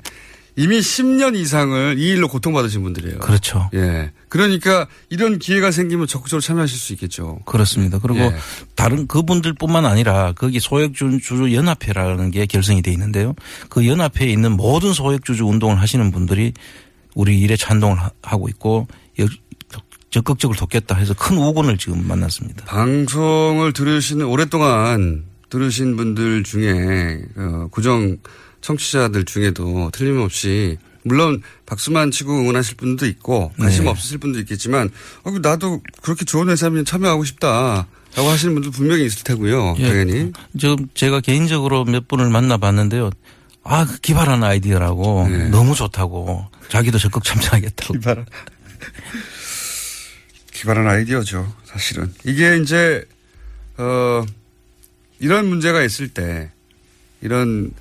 이미 0.59 0.79
10년 0.79 1.35
이상을 1.37 1.99
이 1.99 2.07
일로 2.09 2.27
고통받으신 2.27 2.81
분들이에요. 2.83 3.19
그렇죠. 3.19 3.69
예. 3.75 4.11
그러니까 4.27 4.87
이런 5.09 5.37
기회가 5.39 5.69
생기면 5.71 6.07
적극적으로 6.07 6.41
참여하실 6.41 6.77
수 6.77 6.93
있겠죠. 6.93 7.39
그렇습니다. 7.45 7.99
그리고 7.99 8.19
예. 8.21 8.35
다른 8.75 9.05
그분들뿐만 9.07 9.85
아니라 9.85 10.33
거기 10.33 10.59
소액주주 10.59 11.53
연합회라는 11.53 12.31
게 12.31 12.45
결성이 12.47 12.81
돼 12.81 12.91
있는데요. 12.91 13.35
그 13.69 13.87
연합회에 13.87 14.27
있는 14.29 14.51
모든 14.53 14.93
소액주주 14.93 15.45
운동을 15.45 15.79
하시는 15.79 16.11
분들이 16.11 16.53
우리 17.15 17.39
일에 17.39 17.55
찬동을 17.55 17.99
하- 18.01 18.11
하고 18.23 18.49
있고 18.49 18.87
여- 19.19 19.25
적극적으로 20.09 20.57
돕겠다 20.57 20.95
해서 20.95 21.13
큰 21.13 21.37
우군을 21.37 21.77
지금 21.77 22.07
만났습니다. 22.07 22.65
방송을 22.65 23.73
들으시는 23.73 24.25
오랫동안 24.25 25.25
들으신 25.49 25.95
분들 25.95 26.43
중에 26.43 27.21
어, 27.35 27.67
고정 27.71 28.17
청취자들 28.61 29.25
중에도 29.25 29.89
틀림없이 29.93 30.77
물론 31.03 31.41
박수만 31.65 32.11
치고 32.11 32.33
응원하실 32.33 32.77
분도 32.77 33.05
있고 33.05 33.51
관심 33.57 33.85
네. 33.85 33.89
없으실 33.89 34.17
분도 34.17 34.39
있겠지만 34.39 34.89
어, 35.23 35.31
나도 35.31 35.81
그렇게 36.01 36.25
좋은 36.25 36.49
회사면 36.49 36.85
참여하고 36.85 37.23
싶다 37.23 37.87
라고 38.15 38.29
하시는 38.29 38.53
분도 38.53 38.71
분명히 38.71 39.05
있을 39.05 39.23
테고요. 39.23 39.75
예. 39.79 39.87
당연히. 39.87 40.31
지금 40.57 40.87
제가 40.95 41.21
개인적으로 41.21 41.85
몇 41.85 42.07
분을 42.07 42.29
만나봤는데요. 42.29 43.11
아, 43.63 43.85
그 43.85 43.99
기발한 43.99 44.43
아이디어라고 44.43 45.27
네. 45.29 45.49
너무 45.49 45.75
좋다고 45.75 46.47
자기도 46.69 46.97
적극 46.97 47.23
참여하겠다고. 47.23 47.93
기발한. 47.93 48.25
기발한 50.57 50.87
아이디어죠, 50.87 51.53
사실은. 51.65 52.11
이게 52.25 52.57
이제, 52.57 53.05
어, 53.77 54.25
이런 55.19 55.45
문제가 55.47 55.83
있을 55.83 56.07
때, 56.09 56.49
이런, 57.21 57.71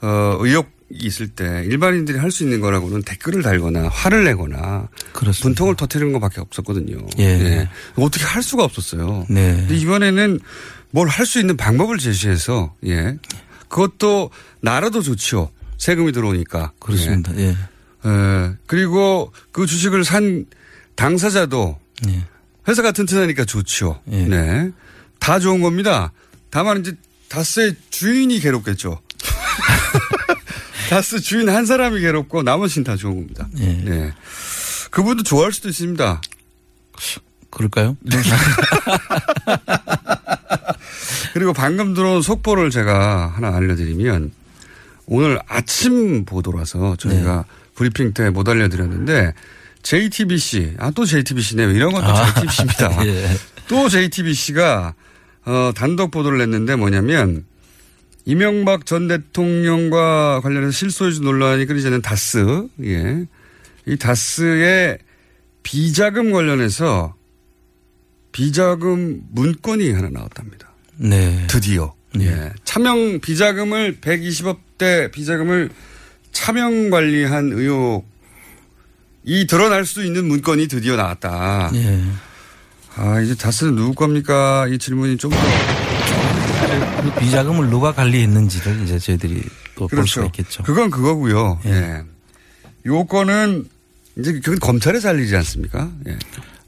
어, 0.00 0.36
의혹이 0.40 0.66
있을 0.90 1.28
때 1.28 1.62
일반인들이 1.66 2.18
할 2.18 2.32
수 2.32 2.42
있는 2.42 2.60
거라고는 2.60 3.02
댓글을 3.02 3.42
달거나 3.42 3.88
화를 3.88 4.24
내거나 4.24 4.88
그렇습니다. 5.12 5.42
분통을 5.42 5.76
터트리는 5.76 6.12
것밖에 6.14 6.40
없었거든요. 6.40 6.98
예. 7.20 7.68
어떻게 7.94 8.24
할 8.24 8.42
수가 8.42 8.64
없었어요. 8.64 9.26
네. 9.28 9.54
근데 9.56 9.76
이번에는 9.76 10.40
뭘 10.90 11.06
할 11.08 11.26
수 11.26 11.38
있는 11.38 11.56
방법을 11.56 11.98
제시해서, 11.98 12.74
예. 12.86 13.16
그것도 13.68 14.30
나라도 14.60 15.00
좋죠. 15.00 15.50
세금이 15.78 16.10
들어오니까. 16.12 16.72
그렇습니다. 16.80 17.36
예. 17.36 17.56
예. 18.04 18.52
그리고 18.66 19.32
그 19.52 19.66
주식을 19.66 20.04
산 20.04 20.46
당사자도 20.96 21.78
예. 22.08 22.22
회사가 22.68 22.92
튼튼하니까 22.92 23.44
좋죠. 23.44 24.00
예. 24.10 24.24
네. 24.26 24.70
다 25.18 25.38
좋은 25.38 25.60
겁니다. 25.62 26.12
다만 26.50 26.80
이제 26.80 26.92
다스의 27.28 27.74
주인이 27.90 28.38
괴롭겠죠. 28.40 29.00
다스 30.90 31.20
주인 31.20 31.48
한 31.48 31.66
사람이 31.66 32.00
괴롭고 32.00 32.42
나머지는 32.42 32.84
다 32.84 32.96
좋은 32.96 33.14
겁니다. 33.16 33.48
예. 33.58 33.66
네. 33.66 34.12
그분도 34.90 35.22
좋아할 35.24 35.52
수도 35.52 35.68
있습니다. 35.68 36.20
그럴까요? 37.50 37.96
그리고 41.34 41.52
방금 41.52 41.94
들어온 41.94 42.22
속보를 42.22 42.70
제가 42.70 43.28
하나 43.34 43.54
알려드리면 43.56 44.32
오늘 45.06 45.38
아침 45.48 46.24
보도라서 46.24 46.96
저희가 46.96 47.44
브리핑 47.74 48.12
때 48.14 48.30
못 48.30 48.48
알려드렸는데 48.48 49.34
JTBC, 49.86 50.74
아, 50.78 50.90
또 50.90 51.04
JTBC네요. 51.04 51.70
이런 51.70 51.92
것도 51.92 52.06
아, 52.06 52.34
JTBC입니다. 52.34 53.06
예. 53.06 53.28
또 53.68 53.88
JTBC가 53.88 54.94
어, 55.44 55.72
단독 55.76 56.10
보도를 56.10 56.38
냈는데 56.38 56.74
뭐냐면 56.74 57.44
이명박 58.24 58.84
전 58.84 59.06
대통령과 59.06 60.40
관련해서 60.40 60.72
실소유주 60.72 61.22
논란이 61.22 61.66
끊이지 61.66 61.86
않는 61.86 62.02
다스, 62.02 62.66
예. 62.82 63.26
이 63.86 63.96
다스의 63.96 64.98
비자금 65.62 66.32
관련해서 66.32 67.14
비자금 68.32 69.20
문건이 69.30 69.92
하나 69.92 70.08
나왔답니다. 70.10 70.68
네. 70.96 71.46
드디어. 71.48 71.94
예. 72.18 72.50
차명 72.64 73.20
비자금을 73.20 73.98
120억대 74.00 75.12
비자금을 75.12 75.70
차명 76.32 76.90
관리한 76.90 77.52
의혹 77.52 78.15
이 79.26 79.44
드러날 79.46 79.84
수 79.84 80.04
있는 80.04 80.26
문건이 80.26 80.68
드디어 80.68 80.94
나왔다. 80.96 81.70
예. 81.74 82.00
아, 82.94 83.20
이제 83.20 83.34
다스는 83.34 83.74
누구 83.74 83.92
겁니까? 83.94 84.66
이 84.68 84.78
질문이 84.78 85.18
좀 85.18 85.32
더. 85.32 85.36
그 87.02 87.20
비자금을 87.20 87.68
누가 87.68 87.92
관리했는지를 87.92 88.82
이제 88.84 88.98
저희들이 88.98 89.42
또볼 89.74 90.06
수가 90.06 90.22
그렇죠. 90.22 90.40
있겠죠. 90.40 90.62
그건 90.62 90.90
그거고요. 90.90 91.60
예. 91.66 91.70
예. 91.70 92.02
요건은 92.86 93.68
이제 94.16 94.32
그건 94.34 94.60
검찰에 94.60 95.00
살리지 95.00 95.34
않습니까? 95.36 95.90
예. 96.06 96.16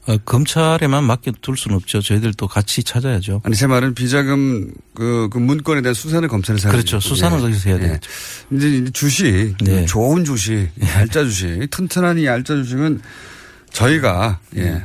어, 0.09 0.17
검찰에만 0.25 1.03
맡겨둘 1.03 1.55
수는 1.55 1.77
없죠. 1.77 2.01
저희들도 2.01 2.47
같이 2.47 2.81
찾아야죠. 2.81 3.41
아니 3.43 3.55
제 3.55 3.67
말은 3.67 3.93
비자금 3.93 4.73
그, 4.95 5.29
그 5.31 5.37
문건에 5.37 5.83
대한 5.83 5.93
수사는 5.93 6.27
검찰에 6.27 6.57
살리죠. 6.57 6.77
그렇죠. 6.77 6.99
수사는 6.99 7.39
거기서 7.39 7.69
해야 7.69 7.77
되겠죠. 7.77 8.09
이제 8.51 8.69
이제 8.69 8.91
주식 8.91 9.55
네. 9.61 9.85
좋은 9.85 10.25
주식 10.25 10.67
얄짜 10.81 11.23
주식 11.23 11.69
튼튼한 11.69 12.17
이 12.17 12.25
얄짜 12.25 12.55
주식은 12.55 13.01
저희가 13.71 14.39
예. 14.57 14.81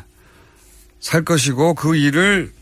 살 1.01 1.25
것이고 1.25 1.73
그 1.75 1.97
일을 1.97 2.53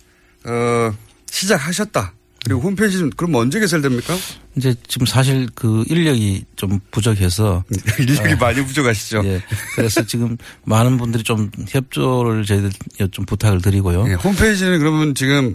어 0.44 0.94
시작하셨다. 1.28 2.12
그리고 2.44 2.60
홈페이지 2.60 2.98
는 2.98 3.10
그럼 3.10 3.34
언제 3.36 3.60
개설됩니까? 3.60 4.14
이제 4.56 4.74
지금 4.88 5.06
사실 5.06 5.48
그 5.54 5.84
인력이 5.88 6.44
좀 6.56 6.80
부족해서 6.90 7.64
인력이 8.00 8.34
많이 8.36 8.64
부족하시죠. 8.64 9.22
예. 9.24 9.42
그래서 9.76 10.04
지금 10.04 10.36
많은 10.64 10.98
분들이 10.98 11.22
좀 11.22 11.50
협조를 11.68 12.44
저희들 12.44 12.70
좀 13.12 13.24
부탁을 13.26 13.62
드리고요. 13.62 14.06
예, 14.08 14.14
홈페이지는 14.14 14.80
그러면 14.80 15.14
지금 15.14 15.54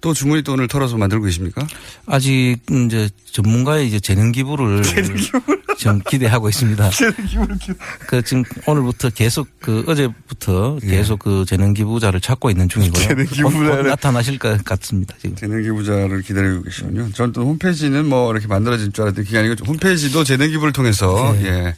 또 0.00 0.14
주머니 0.14 0.42
돈을 0.42 0.66
털어서 0.68 0.96
만들고 0.96 1.26
계십니까? 1.26 1.66
아직 2.06 2.56
이제 2.86 3.08
전문가의 3.32 3.86
이제 3.86 4.00
재능 4.00 4.32
기부를 4.32 4.82
좀 5.78 6.00
기대하고 6.08 6.48
있습니다. 6.48 6.90
그 8.06 8.22
지금 8.22 8.42
오늘부터 8.66 9.10
계속 9.10 9.48
그 9.60 9.84
어제부터 9.86 10.78
계속 10.80 11.18
그 11.20 11.44
재능 11.46 11.74
기부자를 11.74 12.20
찾고 12.20 12.50
있는 12.50 12.68
중이고요. 12.68 13.02
예. 13.02 13.08
재능 13.08 13.26
기부자를. 13.26 13.88
나타나실 13.88 14.38
것 14.38 14.62
같습니다. 14.64 15.14
지금. 15.20 15.36
재능 15.36 15.62
기부자를 15.62 16.22
기다리고 16.22 16.62
계시군요. 16.62 17.10
저는 17.12 17.32
또 17.32 17.42
홈페이지는 17.42 18.06
뭐 18.06 18.32
이렇게 18.32 18.46
만들어질 18.46 18.92
줄 18.92 19.04
알았더니 19.04 19.26
그게 19.26 19.38
아니고 19.38 19.64
홈페이지도 19.66 20.24
재능 20.24 20.50
기부를 20.50 20.72
통해서 20.72 21.34
네. 21.40 21.46
예, 21.46 21.74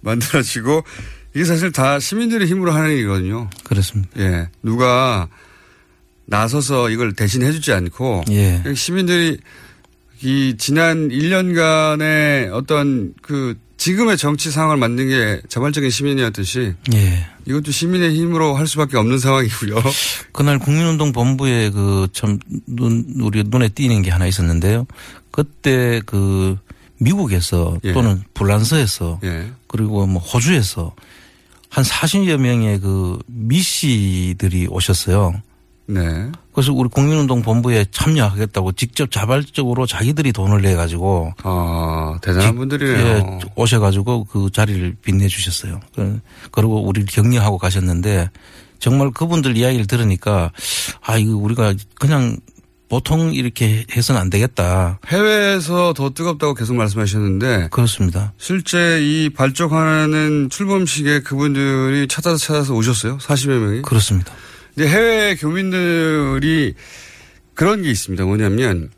만들어지고 0.00 0.84
이게 1.34 1.44
사실 1.44 1.70
다 1.72 1.98
시민들의 2.00 2.46
힘으로 2.48 2.72
하는 2.72 2.90
일이거든요. 2.92 3.48
그렇습니다. 3.64 4.10
예. 4.18 4.48
누가 4.62 5.28
나서서 6.28 6.90
이걸 6.90 7.14
대신 7.14 7.42
해 7.42 7.50
주지 7.52 7.72
않고 7.72 8.24
예. 8.30 8.62
시민들이 8.74 9.38
이 10.22 10.54
지난 10.58 11.08
1년간의 11.08 12.52
어떤 12.52 13.14
그 13.22 13.56
지금의 13.78 14.18
정치 14.18 14.50
상황을 14.50 14.76
만든 14.76 15.08
게 15.08 15.40
자발적인 15.48 15.88
시민이었듯이 15.88 16.74
예. 16.92 17.26
이것도 17.46 17.70
시민의 17.70 18.14
힘으로 18.14 18.54
할 18.56 18.66
수밖에 18.66 18.98
없는 18.98 19.18
상황이고요. 19.18 19.76
그날 20.32 20.58
국민운동 20.58 21.12
본부에 21.12 21.70
그 21.70 22.08
참 22.12 22.38
눈, 22.66 23.06
우리 23.20 23.42
눈에 23.46 23.68
띄는 23.68 24.02
게 24.02 24.10
하나 24.10 24.26
있었는데요. 24.26 24.86
그때 25.30 26.00
그 26.04 26.58
미국에서 26.98 27.78
예. 27.84 27.92
또는 27.92 28.22
불란서에서 28.34 29.20
예. 29.24 29.50
그리고 29.68 30.06
뭐 30.06 30.20
호주에서 30.20 30.94
한 31.70 31.84
40여 31.84 32.36
명의 32.38 32.80
그 32.80 33.18
미씨들이 33.26 34.66
오셨어요. 34.68 35.40
네. 35.90 36.30
그래서 36.52 36.72
우리 36.74 36.88
국민운동 36.90 37.40
본부에 37.40 37.86
참여하겠다고 37.90 38.72
직접 38.72 39.10
자발적으로 39.10 39.86
자기들이 39.86 40.32
돈을 40.32 40.60
내 40.60 40.74
가지고 40.74 41.32
아, 41.42 42.18
대단한 42.20 42.56
분들이네요. 42.56 42.98
예, 43.06 43.38
오셔 43.56 43.80
가지고 43.80 44.24
그 44.24 44.50
자리를 44.52 44.96
빛내 45.02 45.28
주셨어요. 45.28 45.80
그- 45.94 46.20
그리고 46.50 46.82
우리를 46.86 47.06
격려하고 47.10 47.56
가셨는데 47.56 48.28
정말 48.78 49.10
그분들 49.12 49.56
이야기를 49.56 49.86
들으니까 49.86 50.52
아 51.00 51.16
이거 51.16 51.36
우리가 51.36 51.74
그냥 51.98 52.36
보통 52.90 53.32
이렇게 53.34 53.84
해서는 53.94 54.20
안 54.20 54.30
되겠다. 54.30 54.98
해외에서 55.08 55.92
더 55.94 56.10
뜨겁다고 56.10 56.54
계속 56.54 56.74
말씀하셨는데 56.76 57.68
그렇습니다. 57.70 58.32
실제 58.38 58.98
이 59.02 59.30
발족하는 59.30 60.48
출범식에 60.50 61.20
그분들이 61.20 62.08
찾아서 62.08 62.36
찾아서 62.38 62.74
오셨어요? 62.74 63.18
40여 63.18 63.58
명이? 63.58 63.82
그렇습니다. 63.82 64.32
근데 64.78 64.92
해외 64.92 65.34
교민들이 65.34 66.72
그런 67.54 67.82
게 67.82 67.90
있습니다. 67.90 68.24
뭐냐면, 68.24 68.90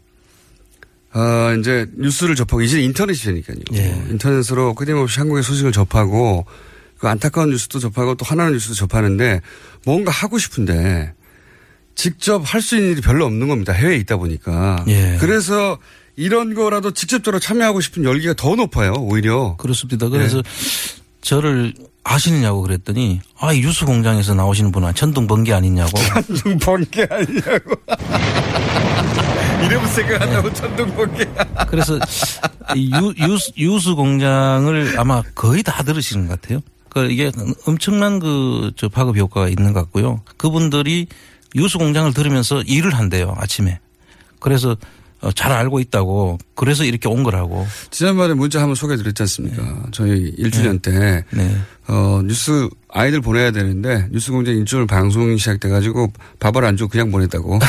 아, 1.10 1.56
이제 1.58 1.86
뉴스를 1.96 2.36
접하고, 2.36 2.60
이제 2.60 2.82
인터넷이 2.82 3.22
되니까요. 3.22 3.56
예. 3.72 4.04
인터넷으로 4.10 4.74
끊임없이 4.74 5.18
한국의 5.20 5.42
소식을 5.42 5.72
접하고, 5.72 6.44
그 6.98 7.08
안타까운 7.08 7.48
뉴스도 7.48 7.78
접하고 7.78 8.14
또 8.14 8.26
화나는 8.26 8.52
뉴스도 8.52 8.74
접하는데, 8.74 9.40
뭔가 9.86 10.12
하고 10.12 10.36
싶은데, 10.38 11.14
직접 11.94 12.42
할 12.44 12.60
수 12.60 12.76
있는 12.76 12.92
일이 12.92 13.00
별로 13.00 13.24
없는 13.24 13.48
겁니다. 13.48 13.72
해외에 13.72 13.96
있다 13.96 14.18
보니까. 14.18 14.84
예. 14.88 15.16
그래서 15.18 15.78
이런 16.14 16.52
거라도 16.52 16.90
직접적으로 16.90 17.40
참여하고 17.40 17.80
싶은 17.80 18.04
열기가 18.04 18.34
더 18.34 18.54
높아요, 18.54 18.92
오히려. 18.98 19.56
그렇습니다. 19.56 20.10
그래서 20.10 20.42
저를 21.22 21.72
아시느냐고 22.04 22.62
그랬더니 22.62 23.20
아, 23.38 23.52
이 23.52 23.60
유수 23.62 23.86
공장에서 23.86 24.34
나오시는 24.34 24.72
분은 24.72 24.94
천둥 24.94 25.26
번개 25.26 25.52
아니냐고. 25.52 25.90
천둥 26.26 26.58
번개 26.58 27.06
아니냐고. 27.10 27.74
이러면 29.64 29.86
생각한다고 29.88 30.48
네. 30.48 30.54
천둥 30.54 30.94
번개. 30.94 31.28
그래서 31.68 31.98
이 32.74 32.90
유, 32.94 33.14
유수, 33.18 33.52
유수 33.58 33.94
공장을 33.96 34.98
아마 34.98 35.22
거의 35.34 35.62
다 35.62 35.82
들으시는 35.82 36.28
것 36.28 36.40
같아요. 36.40 36.60
그 36.88 37.10
이게 37.10 37.30
엄청난 37.66 38.18
그 38.18 38.72
저 38.76 38.88
파급 38.88 39.16
효과가 39.16 39.48
있는 39.48 39.72
것 39.72 39.80
같고요. 39.80 40.22
그분들이 40.36 41.06
유수 41.54 41.78
공장을 41.78 42.12
들으면서 42.14 42.62
일을 42.62 42.94
한대요 42.94 43.34
아침에. 43.36 43.78
그래서 44.38 44.70
어, 44.70 44.76
잘 45.34 45.52
알고 45.52 45.80
있다고. 45.80 46.38
그래서 46.54 46.84
이렇게 46.84 47.08
온 47.08 47.22
거라고. 47.22 47.66
지난번에 47.90 48.34
문자 48.34 48.60
한번 48.60 48.74
소개해 48.74 48.96
드렸지 48.96 49.22
않습니까? 49.22 49.86
저희 49.92 50.34
1주년 50.36 50.80
때, 50.80 51.24
네. 51.30 51.56
어, 51.88 52.22
뉴스 52.24 52.68
아이들 52.88 53.20
보내야 53.20 53.50
되는데, 53.50 54.08
뉴스 54.10 54.32
공장 54.32 54.56
일주일 54.56 54.86
방송이 54.86 55.36
시작돼 55.38 55.68
가지고 55.68 56.12
밥을 56.38 56.64
안 56.64 56.76
주고 56.76 56.88
그냥 56.90 57.10
보냈다고. 57.10 57.58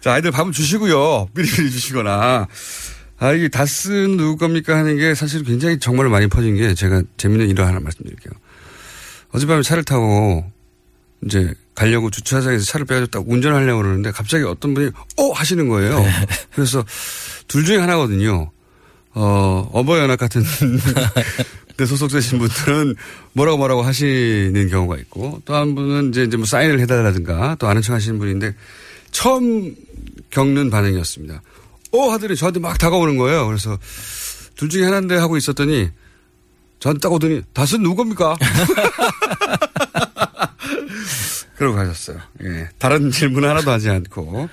자, 0.00 0.12
아이들 0.12 0.30
밥을 0.30 0.52
주시고요. 0.52 1.28
미리미리 1.34 1.70
주시거나. 1.70 2.46
아, 3.18 3.32
이게 3.32 3.48
다스는 3.48 4.18
누구 4.18 4.36
겁니까 4.36 4.76
하는 4.76 4.98
게 4.98 5.14
사실 5.14 5.42
굉장히 5.42 5.78
정말 5.78 6.08
많이 6.10 6.26
퍼진 6.26 6.54
게 6.56 6.74
제가 6.74 7.02
재밌는 7.16 7.48
일을 7.48 7.66
하나 7.66 7.80
말씀드릴게요. 7.80 8.32
어젯밤에 9.32 9.62
차를 9.62 9.84
타고 9.84 10.44
이제 11.24 11.54
가려고 11.76 12.10
주차장에서 12.10 12.64
차를 12.64 12.86
빼가지고 12.86 13.24
운전을 13.28 13.56
하려고 13.56 13.82
그러는데 13.82 14.10
갑자기 14.10 14.42
어떤 14.44 14.74
분이 14.74 14.90
어 15.18 15.30
하시는 15.32 15.68
거예요. 15.68 16.04
그래서 16.54 16.84
둘 17.46 17.64
중에 17.64 17.76
하나거든요. 17.76 18.50
어 19.12 19.70
어버이 19.72 20.00
연합 20.00 20.18
같은 20.18 20.42
데 21.76 21.84
소속되신 21.86 22.38
분들은 22.38 22.94
뭐라고 23.34 23.58
뭐라고 23.58 23.82
하시는 23.82 24.68
경우가 24.68 24.96
있고 24.96 25.40
또 25.44 25.54
한 25.54 25.74
분은 25.74 26.08
이제 26.08 26.24
이제 26.24 26.36
뭐 26.36 26.46
사인을 26.46 26.80
해달라든가 26.80 27.54
또 27.58 27.68
아는 27.68 27.82
척 27.82 27.92
하시는 27.92 28.18
분인데 28.18 28.54
처음 29.10 29.74
겪는 30.30 30.70
반응이었습니다. 30.70 31.42
어 31.92 32.10
하더니 32.10 32.34
저한테 32.36 32.60
막 32.60 32.78
다가오는 32.78 33.16
거예요. 33.18 33.46
그래서 33.46 33.78
둘 34.56 34.70
중에 34.70 34.84
하나인데 34.84 35.16
하고 35.16 35.36
있었더니 35.36 35.90
저한테 36.80 37.00
딱 37.00 37.12
오더니 37.12 37.42
다스는 37.52 37.82
누구 37.82 37.96
겁니까? 37.96 38.36
그러고 41.56 41.76
가셨어요. 41.76 42.18
예. 42.44 42.68
다른 42.78 43.10
질문 43.10 43.44
하나도 43.44 43.70
하지 43.70 43.88
않고. 43.90 44.48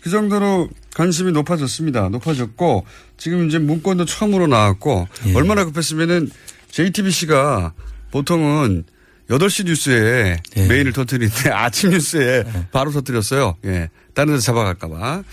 그 0.00 0.10
정도로 0.10 0.68
관심이 0.94 1.32
높아졌습니다. 1.32 2.08
높아졌고, 2.08 2.86
지금 3.16 3.48
이제 3.48 3.58
문건도 3.58 4.04
처음으로 4.04 4.46
나왔고, 4.46 5.08
예. 5.26 5.34
얼마나 5.34 5.64
급했으면은 5.64 6.30
JTBC가 6.70 7.72
보통은 8.10 8.84
8시 9.28 9.66
뉴스에 9.66 10.36
예. 10.56 10.66
메인을 10.66 10.92
터뜨리는데 10.92 11.50
아침 11.52 11.90
뉴스에 11.90 12.44
바로 12.70 12.90
터뜨렸어요. 12.92 13.56
예. 13.64 13.90
다른 14.14 14.34
데서 14.34 14.44
잡아갈까봐. 14.44 15.24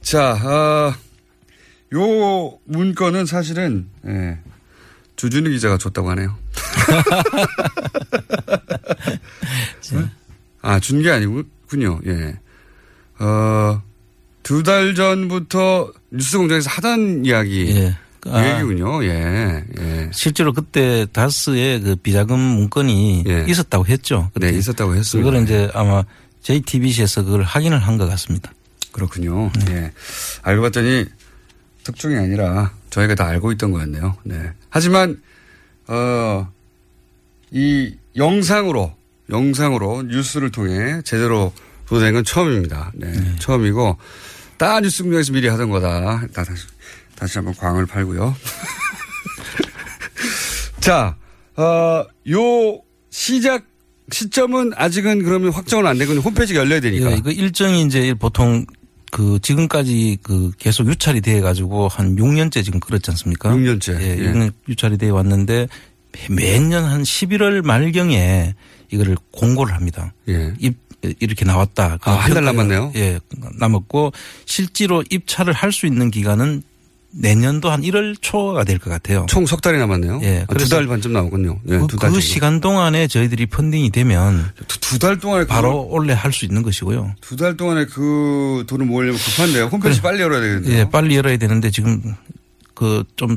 자, 0.00 0.38
아, 0.42 0.96
요 1.94 2.58
문건은 2.64 3.26
사실은, 3.26 3.88
예. 4.06 4.38
주준희 5.18 5.50
기자가 5.50 5.76
줬다고 5.78 6.08
하네요. 6.12 6.34
아, 10.62 10.80
준 10.80 11.02
게 11.02 11.10
아니군요. 11.10 12.00
예. 12.06 12.34
어, 13.18 13.82
두 14.42 14.62
달 14.62 14.94
전부터 14.94 15.92
뉴스 16.10 16.38
공장에서 16.38 16.70
하던 16.70 17.24
이야기. 17.24 17.66
예. 17.76 17.96
그 18.20 18.30
아, 18.30 18.54
얘기군요. 18.54 19.04
예. 19.04 19.64
예. 19.78 20.10
실제로 20.12 20.52
그때 20.52 21.06
다스의 21.12 21.80
그 21.80 21.96
비자금 21.96 22.38
문건이 22.38 23.24
예. 23.26 23.44
있었다고 23.48 23.86
했죠. 23.86 24.30
네, 24.34 24.50
있었다고 24.50 24.94
했습니다. 24.94 25.24
그거는 25.24 25.44
이제 25.44 25.70
아마 25.74 26.04
JTBC에서 26.42 27.24
그걸 27.24 27.42
확인을 27.42 27.78
한 27.78 27.98
것 27.98 28.08
같습니다. 28.08 28.52
그렇군요. 28.92 29.50
예. 29.70 29.92
알고 30.42 30.62
봤더니 30.62 31.04
특종이 31.88 32.16
아니라 32.16 32.72
저희가 32.90 33.14
다 33.14 33.26
알고 33.26 33.50
있던 33.52 33.70
거였네요. 33.70 34.16
네. 34.24 34.52
하지만, 34.68 35.22
어, 35.86 36.46
이 37.50 37.94
영상으로, 38.14 38.94
영상으로 39.30 40.02
뉴스를 40.02 40.50
통해 40.50 41.00
제대로 41.02 41.50
보도된 41.86 42.12
건 42.12 42.24
처음입니다. 42.24 42.92
네. 42.94 43.10
처음이고, 43.38 43.96
다 44.58 44.80
뉴스 44.80 45.02
공장에서 45.02 45.32
미리 45.32 45.48
하던 45.48 45.70
거다. 45.70 46.26
다 46.34 46.44
다시. 46.44 46.66
다시 47.16 47.38
한번 47.38 47.54
광을 47.54 47.86
팔고요. 47.86 48.36
자, 50.80 51.16
어, 51.56 52.04
요 52.30 52.82
시작 53.10 53.64
시점은 54.10 54.72
아직은 54.76 55.24
그러면 55.24 55.52
확정은 55.52 55.86
안 55.86 55.98
되고 55.98 56.12
홈페이지가 56.12 56.60
열려야 56.60 56.80
되니까. 56.80 57.12
예, 57.12 57.20
그 57.20 57.32
일정이 57.32 57.82
이제 57.82 58.14
보통 58.14 58.64
그 59.10 59.38
지금까지 59.42 60.18
그 60.22 60.52
계속 60.58 60.86
유찰이 60.88 61.20
돼 61.20 61.40
가지고 61.40 61.88
한 61.88 62.16
6년째 62.16 62.64
지금 62.64 62.78
그렇지 62.80 63.10
않습니까? 63.10 63.50
6년째. 63.50 64.00
예, 64.00 64.18
예. 64.18 64.32
6년 64.32 64.52
유찰이 64.68 64.98
돼 64.98 65.08
왔는데 65.10 65.68
매년 66.30 66.84
한 66.84 67.02
11월 67.02 67.62
말경에 67.64 68.54
이거를 68.90 69.16
공고를 69.32 69.74
합니다. 69.74 70.12
예. 70.28 70.52
입 70.58 70.76
이렇게 71.20 71.44
나왔다. 71.44 71.98
아, 72.02 72.10
한 72.10 72.34
달 72.34 72.44
남았네요? 72.44 72.92
예, 72.96 73.20
남았고 73.60 74.12
실제로 74.46 75.04
입찰을 75.10 75.52
할 75.52 75.70
수 75.72 75.86
있는 75.86 76.10
기간은 76.10 76.62
내년도 77.10 77.70
한 77.70 77.80
1월 77.82 78.16
초가 78.20 78.64
될 78.64 78.78
것 78.78 78.90
같아요. 78.90 79.24
총 79.28 79.46
석 79.46 79.62
달이 79.62 79.78
남았네요. 79.78 80.20
예, 80.22 80.40
두 80.40 80.46
그래서 80.54 80.76
달 80.76 80.86
반쯤 80.86 81.12
나오군요. 81.12 81.58
예, 81.68 81.78
그, 81.78 81.86
두 81.86 81.96
달. 81.96 82.10
그 82.10 82.14
정도. 82.14 82.20
시간 82.20 82.60
동안에 82.60 83.06
저희들이 83.08 83.46
펀딩이 83.46 83.90
되면 83.90 84.50
두달 84.80 85.18
동안에 85.18 85.46
바로 85.46 85.88
원래 85.88 86.12
할 86.12 86.32
수 86.32 86.44
있는 86.44 86.62
것이고요. 86.62 87.14
두 87.22 87.36
달 87.36 87.56
동안에 87.56 87.86
그 87.86 88.64
돈을 88.68 88.84
모으려면 88.86 89.18
급한데요. 89.18 89.64
홈페이지 89.66 90.02
빨리 90.02 90.20
열어야 90.20 90.40
되는데. 90.40 90.70
예, 90.78 90.88
빨리 90.90 91.16
열어야 91.16 91.36
되는데 91.38 91.70
지금 91.70 92.02
그 92.74 93.04
좀 93.16 93.36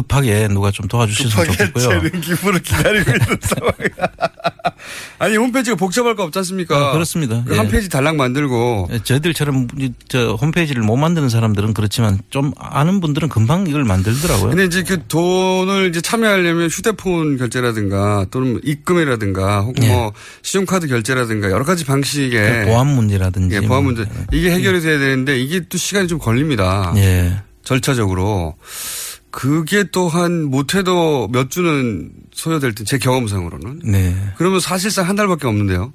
급하게 0.00 0.46
누가 0.48 0.70
좀 0.70 0.86
도와주셨으면 0.88 1.46
급하게 1.46 1.56
좋겠고요. 1.72 1.88
재능 1.88 2.20
기부를 2.20 2.60
기다리고 2.60 3.10
있는 3.10 3.26
상황이야. 3.40 4.08
아니 5.18 5.36
홈페이지가 5.38 5.76
복잡할 5.76 6.14
거 6.16 6.24
없지 6.24 6.38
않습니까? 6.40 6.76
아, 6.90 6.92
그렇습니다. 6.92 7.42
그 7.46 7.54
예. 7.54 7.56
한 7.56 7.68
페이지 7.68 7.88
달랑 7.88 8.18
만들고 8.18 8.88
예, 8.92 8.98
저희들처럼 9.02 9.68
이- 9.78 9.92
저 10.08 10.34
홈페이지를 10.34 10.82
못 10.82 10.96
만드는 10.96 11.30
사람들은 11.30 11.72
그렇지만 11.72 12.18
좀 12.28 12.52
아는 12.58 13.00
분들은 13.00 13.30
금방 13.30 13.66
이걸 13.66 13.84
만들더라고요. 13.84 14.50
근데 14.50 14.64
이제 14.66 14.82
그 14.82 15.06
돈을 15.06 15.88
이제 15.88 16.02
참여하려면 16.02 16.68
휴대폰 16.68 17.38
결제라든가 17.38 18.26
또는 18.30 18.60
입금이라든가 18.64 19.62
혹은 19.62 19.82
예. 19.84 19.88
뭐 19.88 20.12
신용카드 20.42 20.88
결제라든가 20.88 21.50
여러 21.50 21.64
가지 21.64 21.86
방식의 21.86 22.66
보안 22.66 22.88
문제라든지 22.88 23.56
예, 23.56 23.60
보안 23.60 23.84
뭐. 23.84 23.92
문제 23.92 24.04
이게 24.30 24.50
해결이 24.50 24.82
돼야 24.82 24.98
되는데 24.98 25.40
이게 25.40 25.62
또 25.70 25.78
시간이 25.78 26.06
좀 26.06 26.18
걸립니다. 26.18 26.92
예. 26.96 27.40
절차적으로 27.64 28.54
그게 29.36 29.84
또한 29.92 30.44
못해도 30.44 31.28
몇 31.30 31.50
주는 31.50 32.10
소요될 32.32 32.74
때 32.74 32.84
제 32.84 32.96
경험상으로는 32.96 33.80
네. 33.84 34.16
그러면 34.38 34.60
사실상 34.60 35.06
한 35.06 35.14
달밖에 35.14 35.46
없는데요. 35.46 35.92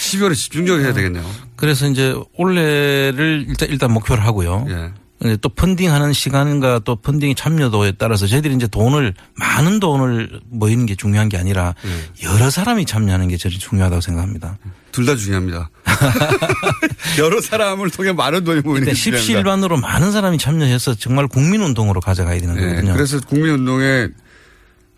12월에 0.00 0.34
집중적으로 0.34 0.82
해야 0.82 0.94
되겠네요. 0.94 1.22
그래서 1.56 1.86
이제 1.86 2.14
올해를 2.38 3.44
일단 3.48 3.68
일단 3.68 3.92
목표를 3.92 4.24
하고요. 4.24 4.66
예. 4.70 5.36
또 5.42 5.50
펀딩하는 5.50 6.14
시간과 6.14 6.78
또 6.86 6.96
펀딩 6.96 7.34
참여도에 7.34 7.92
따라서 7.98 8.26
저희들이 8.26 8.54
이제 8.54 8.66
돈을 8.66 9.12
많은 9.34 9.78
돈을 9.78 10.40
모이는 10.48 10.86
게 10.86 10.94
중요한 10.94 11.28
게 11.28 11.36
아니라 11.36 11.74
예. 11.84 12.24
여러 12.26 12.48
사람이 12.48 12.86
참여하는 12.86 13.28
게 13.28 13.36
제일 13.36 13.58
중요하다고 13.58 14.00
생각합니다. 14.00 14.56
둘 14.92 15.04
다 15.04 15.16
중요합니다. 15.16 15.68
여러 17.18 17.40
사람을 17.40 17.90
통해 17.90 18.12
많은 18.12 18.44
돈이 18.44 18.60
모이는. 18.62 18.94
십시일반으로 18.94 19.78
많은 19.78 20.12
사람이 20.12 20.38
참여해서 20.38 20.94
정말 20.94 21.26
국민운동으로 21.28 22.00
가져가야 22.00 22.40
되는 22.40 22.56
예, 22.56 22.60
거거든요. 22.68 22.92
그래서 22.94 23.20
국민운동의 23.20 24.08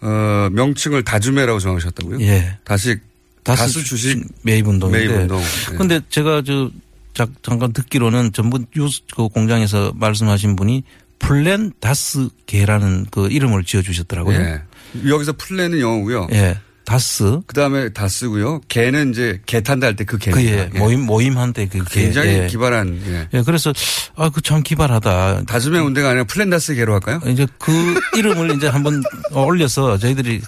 어, 0.03 0.49
명칭을 0.53 1.05
다주매라고 1.05 1.59
정하셨다고요? 1.61 2.21
예. 2.23 2.59
다시 2.65 2.97
다수 3.45 3.85
주식 3.85 4.23
매입 4.43 4.67
운동인데. 4.67 5.07
매입 5.09 5.21
운동. 5.21 5.41
예. 5.41 5.77
근데 5.77 6.01
제가 6.09 6.43
저 6.45 6.71
자- 7.15 7.27
잠깐 7.43 7.73
듣기로는 7.73 8.33
전부 8.33 8.65
뉴스 8.75 9.03
그 9.15 9.29
공장에서 9.29 9.93
말씀하신 9.97 10.57
분이 10.57 10.85
플랜 11.19 11.73
다스 11.81 12.29
개라는 12.47 13.07
그 13.11 13.29
이름을 13.29 13.65
지어 13.65 13.83
주셨더라고요. 13.83 14.37
예. 14.41 14.63
여기서 15.07 15.35
플랜은 15.39 15.81
영어고요. 15.81 16.29
예. 16.33 16.59
다스. 16.85 17.41
그 17.47 17.55
다음에 17.55 17.91
다스고요. 17.91 18.61
계는 18.69 19.11
이제 19.13 19.41
계 19.47 19.61
탄다 19.61 19.87
할 19.87 19.97
때 19.97 20.05
그 20.05 20.19
계. 20.19 20.31
그 20.33 20.45
예. 20.45 20.67
모임 20.75 21.01
모임한테 21.03 21.69
그 21.69 21.85
계. 21.85 22.03
굉장히 22.03 22.29
예. 22.31 22.47
기발한. 22.49 23.01
예. 23.07 23.29
예. 23.39 23.43
그래서 23.43 23.73
아 24.17 24.29
그 24.31 24.41
참 24.43 24.63
기발하다. 24.63 25.45
다주매 25.47 25.79
운동가 25.79 26.11
아니라 26.11 26.25
플랜다스 26.25 26.75
계로 26.75 26.93
할까요? 26.95 27.21
이제 27.27 27.47
그 27.59 27.73
이름을 28.19 28.57
이제 28.57 28.67
한번 28.67 29.03
올려서 29.33 29.99
저희들이 29.99 30.41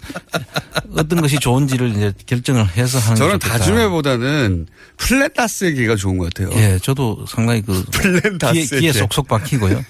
어떤 0.96 1.20
것이 1.20 1.38
좋은지를 1.38 1.90
이제 1.96 2.12
결정을 2.26 2.68
해서 2.76 2.98
하는 2.98 3.16
저는. 3.16 3.38
다주매보다는 3.38 4.66
플랜다스의 4.96 5.74
계가 5.74 5.96
좋은 5.96 6.18
것 6.18 6.32
같아요. 6.32 6.50
예, 6.58 6.78
저도 6.82 7.24
상당히 7.28 7.62
그 7.62 7.84
플랜다스의 7.92 8.66
귀에, 8.66 8.80
귀에 8.80 8.92
계. 8.92 8.98
쏙쏙 8.98 9.28
박히고요. 9.28 9.84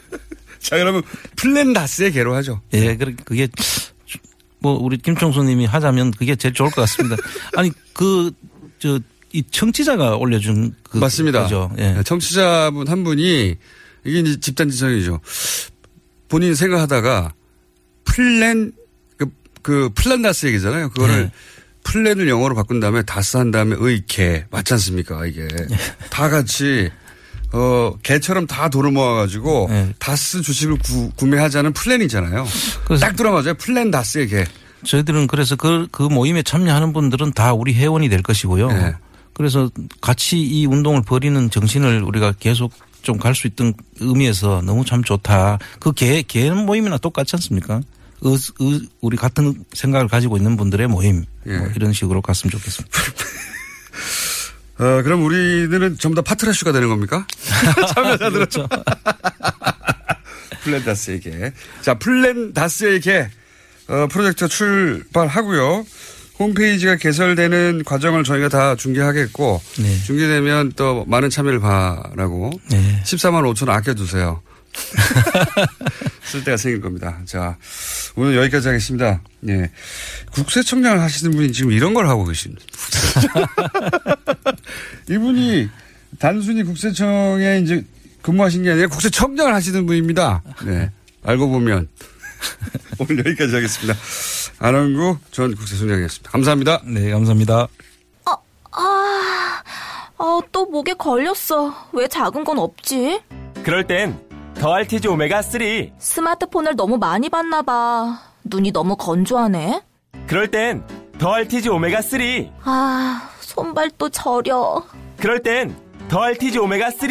자, 0.60 0.76
그러면 0.76 1.02
플랜다스의 1.36 2.12
계로 2.12 2.34
하죠. 2.36 2.60
예, 2.74 2.96
그- 2.96 3.14
그게 3.24 3.48
뭐 4.58 4.78
우리 4.80 4.96
김총수님이 4.98 5.66
하자면 5.66 6.12
그게 6.12 6.36
제일 6.36 6.54
좋을 6.54 6.70
것 6.70 6.82
같습니다. 6.82 7.16
아니 7.56 7.70
그저 7.92 9.00
이 9.32 9.42
청취자가 9.50 10.16
올려준 10.16 10.74
그 10.82 10.98
맞습니다. 10.98 11.42
거죠. 11.42 11.70
예. 11.78 12.00
청취자분 12.04 12.88
한 12.88 13.04
분이 13.04 13.56
이게 14.04 14.18
이제 14.20 14.40
집단 14.40 14.70
지성이죠. 14.70 15.20
본인이 16.28 16.54
생각하다가 16.54 17.34
플랜 18.04 18.72
그, 19.18 19.26
그 19.62 19.90
플란다스 19.94 20.46
얘기잖아요. 20.46 20.90
그거를 20.90 21.24
네. 21.24 21.32
플랜을 21.84 22.28
영어로 22.28 22.54
바꾼 22.54 22.80
다음에 22.80 23.02
다스 23.02 23.36
한 23.36 23.50
다음에 23.50 23.76
의 23.78 24.04
계 24.04 24.44
맞지 24.50 24.74
않습니까 24.74 25.26
이게 25.26 25.46
네. 25.46 25.76
다 26.10 26.28
같이 26.28 26.90
어 27.56 27.94
개처럼 28.02 28.46
다 28.46 28.68
돈을 28.68 28.90
모아가지고 28.90 29.68
네. 29.70 29.94
다스 29.98 30.42
주식을 30.42 30.78
구, 30.78 31.10
구매하자는 31.16 31.72
플랜이잖아요. 31.72 32.46
딱 33.00 33.16
들어맞아요. 33.16 33.54
플랜다스의 33.54 34.28
계. 34.28 34.44
저희들은 34.84 35.26
그래서 35.26 35.56
그, 35.56 35.88
그 35.90 36.02
모임에 36.02 36.42
참여하는 36.42 36.92
분들은 36.92 37.32
다 37.32 37.54
우리 37.54 37.72
회원이 37.74 38.08
될 38.10 38.22
것이고요. 38.22 38.68
네. 38.68 38.92
그래서 39.32 39.70
같이 40.00 40.38
이 40.40 40.66
운동을 40.66 41.02
벌이는 41.02 41.50
정신을 41.50 42.02
우리가 42.02 42.32
계속 42.38 42.72
좀 43.02 43.18
갈 43.18 43.34
수 43.34 43.46
있던 43.46 43.72
의미에서 44.00 44.62
너무 44.64 44.84
참 44.84 45.02
좋다. 45.04 45.58
그 45.78 45.92
계, 45.92 46.22
계 46.22 46.50
모임이나 46.50 46.98
똑같지 46.98 47.36
않습니까? 47.36 47.80
의, 48.22 48.38
의, 48.60 48.80
우리 49.00 49.16
같은 49.16 49.64
생각을 49.72 50.08
가지고 50.08 50.36
있는 50.36 50.56
분들의 50.56 50.88
모임. 50.88 51.24
예. 51.46 51.56
뭐 51.56 51.68
이런 51.76 51.92
식으로 51.92 52.20
갔으면 52.20 52.50
좋겠습니다. 52.50 52.98
어 54.78 55.02
그럼 55.02 55.24
우리들은 55.24 55.98
전부 55.98 56.14
다 56.16 56.22
파트라슈가 56.22 56.72
되는 56.72 56.88
겁니까? 56.88 57.26
참여자들은 57.94 58.32
그렇죠. 58.32 58.68
플랜다스의 60.62 60.84
계. 60.84 61.52
자, 61.80 61.94
플랜다스의 61.94 62.52
계 62.52 63.28
어, 63.88 64.08
프로젝트 64.10 64.48
출발하고요. 64.48 65.86
홈페이지가 66.38 66.96
개설되는 66.96 67.84
과정을 67.86 68.24
저희가 68.24 68.48
다 68.48 68.74
중계하겠고 68.74 69.62
네. 69.78 69.96
중계되면 70.04 70.72
또 70.76 71.04
많은 71.06 71.30
참여를 71.30 71.60
바라고 71.60 72.50
네. 72.70 73.02
14만 73.04 73.42
5천 73.54 73.68
원 73.68 73.78
아껴두세요. 73.78 74.42
쓸 76.24 76.44
때가 76.44 76.56
생길 76.56 76.80
겁니다. 76.80 77.18
자, 77.24 77.56
오늘 78.16 78.36
여기까지 78.36 78.68
하겠습니다. 78.68 79.20
예. 79.48 79.70
국세청장을 80.32 81.00
하시는 81.00 81.32
분이 81.32 81.52
지금 81.52 81.72
이런 81.72 81.94
걸 81.94 82.08
하고 82.08 82.24
계십니다. 82.24 82.62
이분이 85.08 85.68
단순히 86.18 86.62
국세청에 86.62 87.60
이제 87.60 87.84
근무하신 88.22 88.64
게 88.64 88.72
아니라 88.72 88.88
국세청장을 88.88 89.52
하시는 89.54 89.86
분입니다. 89.86 90.42
네. 90.64 90.90
알고 91.22 91.48
보면. 91.48 91.88
오늘 92.98 93.18
여기까지 93.18 93.54
하겠습니다. 93.54 93.98
안원구 94.58 95.18
전 95.30 95.54
국세청장이었습니다. 95.54 96.30
감사합니다. 96.30 96.82
네, 96.84 97.10
감사합니다. 97.10 97.68
아, 98.24 98.36
아, 100.18 100.40
또 100.52 100.66
목에 100.66 100.94
걸렸어. 100.94 101.90
왜 101.92 102.08
작은 102.08 102.44
건 102.44 102.58
없지? 102.58 103.20
그럴 103.62 103.86
땐 103.86 104.18
더 104.60 104.72
알티지 104.74 105.08
오메가 105.08 105.42
3. 105.42 105.60
스마트폰을 105.98 106.76
너무 106.76 106.96
많이 106.98 107.28
봤나 107.28 107.62
봐. 107.62 108.20
눈이 108.44 108.72
너무 108.72 108.96
건조하네. 108.96 109.82
그럴 110.26 110.50
땐 110.50 110.82
더 111.18 111.32
알티지 111.32 111.68
오메가 111.68 112.00
3. 112.02 112.20
아, 112.64 113.30
손발도 113.40 114.08
저려. 114.10 114.82
그럴 115.18 115.42
땐 115.42 115.76
더 116.08 116.20
알티지 116.22 116.58
오메가 116.58 116.90
3. 116.90 117.08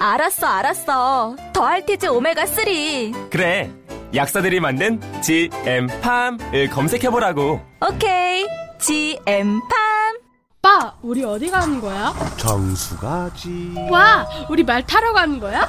알았어, 0.00 0.46
알았어. 0.46 1.36
더 1.52 1.64
알티즈 1.64 2.06
오메가3. 2.06 3.30
그래. 3.30 3.70
약사들이 4.14 4.60
만든 4.60 5.00
GM팜을 5.22 6.70
검색해보라고. 6.70 7.60
오케이. 7.90 8.46
GM팜. 8.78 9.60
오빠, 10.58 10.94
우리 11.02 11.22
어디 11.24 11.50
가는 11.50 11.78
거야? 11.80 12.14
정수 12.38 12.96
가지. 12.96 13.74
와, 13.90 14.26
우리 14.48 14.62
말 14.62 14.82
타러 14.86 15.12
가는 15.12 15.38
거야? 15.38 15.68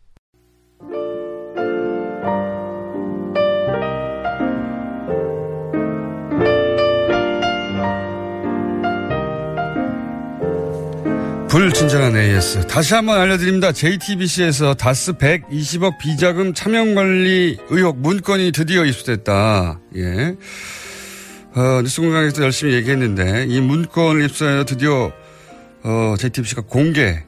불친절한 11.51 12.15
AS. 12.15 12.65
다시 12.67 12.93
한번 12.93 13.19
알려드립니다. 13.19 13.73
JTBC에서 13.73 14.73
다스 14.73 15.11
120억 15.11 15.97
비자금 15.97 16.53
차명관리 16.53 17.57
의혹 17.69 17.99
문건이 17.99 18.53
드디어 18.53 18.85
입수됐다. 18.85 19.81
예. 19.97 20.37
어, 21.53 21.81
뉴스공장에서 21.81 22.43
열심히 22.43 22.73
얘기했는데 22.75 23.47
이 23.49 23.59
문건을 23.59 24.23
입수하여 24.23 24.63
드디어 24.63 25.11
어, 25.83 26.15
JTBC가 26.17 26.61
공개하고 26.61 27.25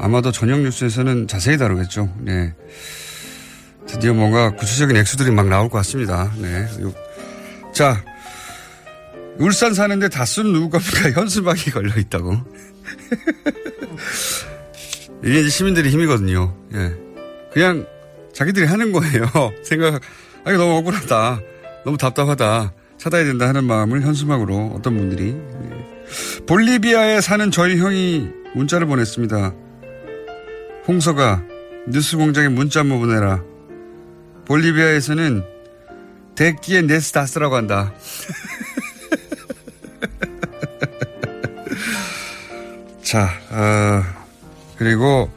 아마도 0.00 0.32
저녁 0.32 0.58
뉴스에서는 0.62 1.28
자세히 1.28 1.56
다루겠죠. 1.56 2.12
네. 2.22 2.54
드디어 3.86 4.14
뭔가 4.14 4.50
구체적인 4.50 4.96
액수들이 4.96 5.30
막 5.30 5.46
나올 5.46 5.68
것 5.68 5.78
같습니다. 5.78 6.32
네. 6.38 6.66
요- 6.80 6.92
자, 7.72 8.02
울산 9.38 9.74
사는데 9.74 10.08
다수는 10.08 10.52
누구 10.52 10.70
겁니까? 10.70 11.10
현수막이 11.20 11.70
걸려 11.70 11.94
있다고. 12.00 12.36
이게 15.24 15.40
이제 15.40 15.48
시민들의 15.48 15.90
힘이거든요. 15.90 16.54
예. 16.74 16.92
그냥 17.52 17.86
자기들이 18.32 18.66
하는 18.66 18.92
거예요. 18.92 19.26
생각, 19.62 20.00
아, 20.44 20.50
이거 20.50 20.58
너무 20.58 20.76
억울하다. 20.78 21.40
너무 21.84 21.96
답답하다. 21.96 22.72
찾아야 22.98 23.24
된다 23.24 23.48
하는 23.48 23.64
마음을 23.64 24.02
현수막으로 24.02 24.74
어떤 24.76 24.96
분들이. 24.96 25.30
예. 25.30 26.44
볼리비아에 26.46 27.20
사는 27.20 27.50
저희 27.50 27.78
형이 27.78 28.28
문자를 28.54 28.86
보냈습니다. 28.86 29.54
홍서가 30.86 31.42
뉴스 31.88 32.16
공장에 32.16 32.48
문자 32.48 32.80
한번 32.80 33.00
보내라. 33.00 33.42
볼리비아에서는 34.46 35.44
대기에 36.34 36.82
네스다스라고 36.82 37.56
한다. 37.56 37.94
자, 43.14 43.30
어, 43.48 44.02
그리고 44.76 45.30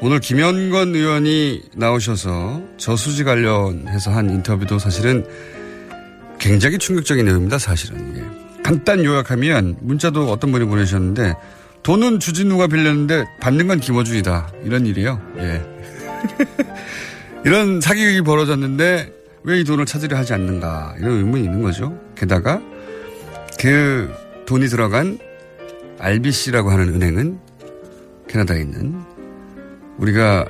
오늘 0.00 0.20
김현건 0.20 0.94
의원이 0.94 1.64
나오셔서 1.76 2.62
저수지 2.78 3.24
관련해서 3.24 4.10
한 4.10 4.30
인터뷰도 4.30 4.78
사실은 4.78 5.26
굉장히 6.38 6.78
충격적인 6.78 7.26
내용입니다, 7.26 7.58
사실은. 7.58 8.16
예. 8.16 8.62
간단 8.62 9.04
요약하면 9.04 9.76
문자도 9.82 10.32
어떤 10.32 10.50
분이 10.50 10.64
보내셨는데 10.64 11.34
돈은 11.82 12.20
주진우가 12.20 12.68
빌렸는데 12.68 13.26
받는 13.38 13.66
건 13.66 13.80
김어준이다. 13.80 14.52
이런 14.64 14.86
일이에요. 14.86 15.20
예. 15.40 15.62
이런 17.44 17.82
사기극이 17.82 18.22
벌어졌는데 18.22 19.12
왜 19.42 19.60
이 19.60 19.64
돈을 19.64 19.84
찾으려 19.84 20.16
하지 20.16 20.32
않는가. 20.32 20.94
이런 20.98 21.18
의문이 21.18 21.44
있는 21.44 21.60
거죠. 21.60 22.00
게다가 22.16 22.62
그 23.58 24.10
돈이 24.46 24.68
들어간 24.68 25.18
RBC라고 26.00 26.70
하는 26.70 26.88
은행은 26.94 27.38
캐나다에 28.28 28.60
있는 28.60 29.00
우리가 29.98 30.46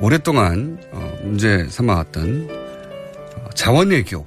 오랫동안 0.00 0.78
어, 0.92 1.18
문제 1.22 1.66
삼아왔던 1.68 2.48
어, 3.36 3.48
자원외교, 3.54 4.24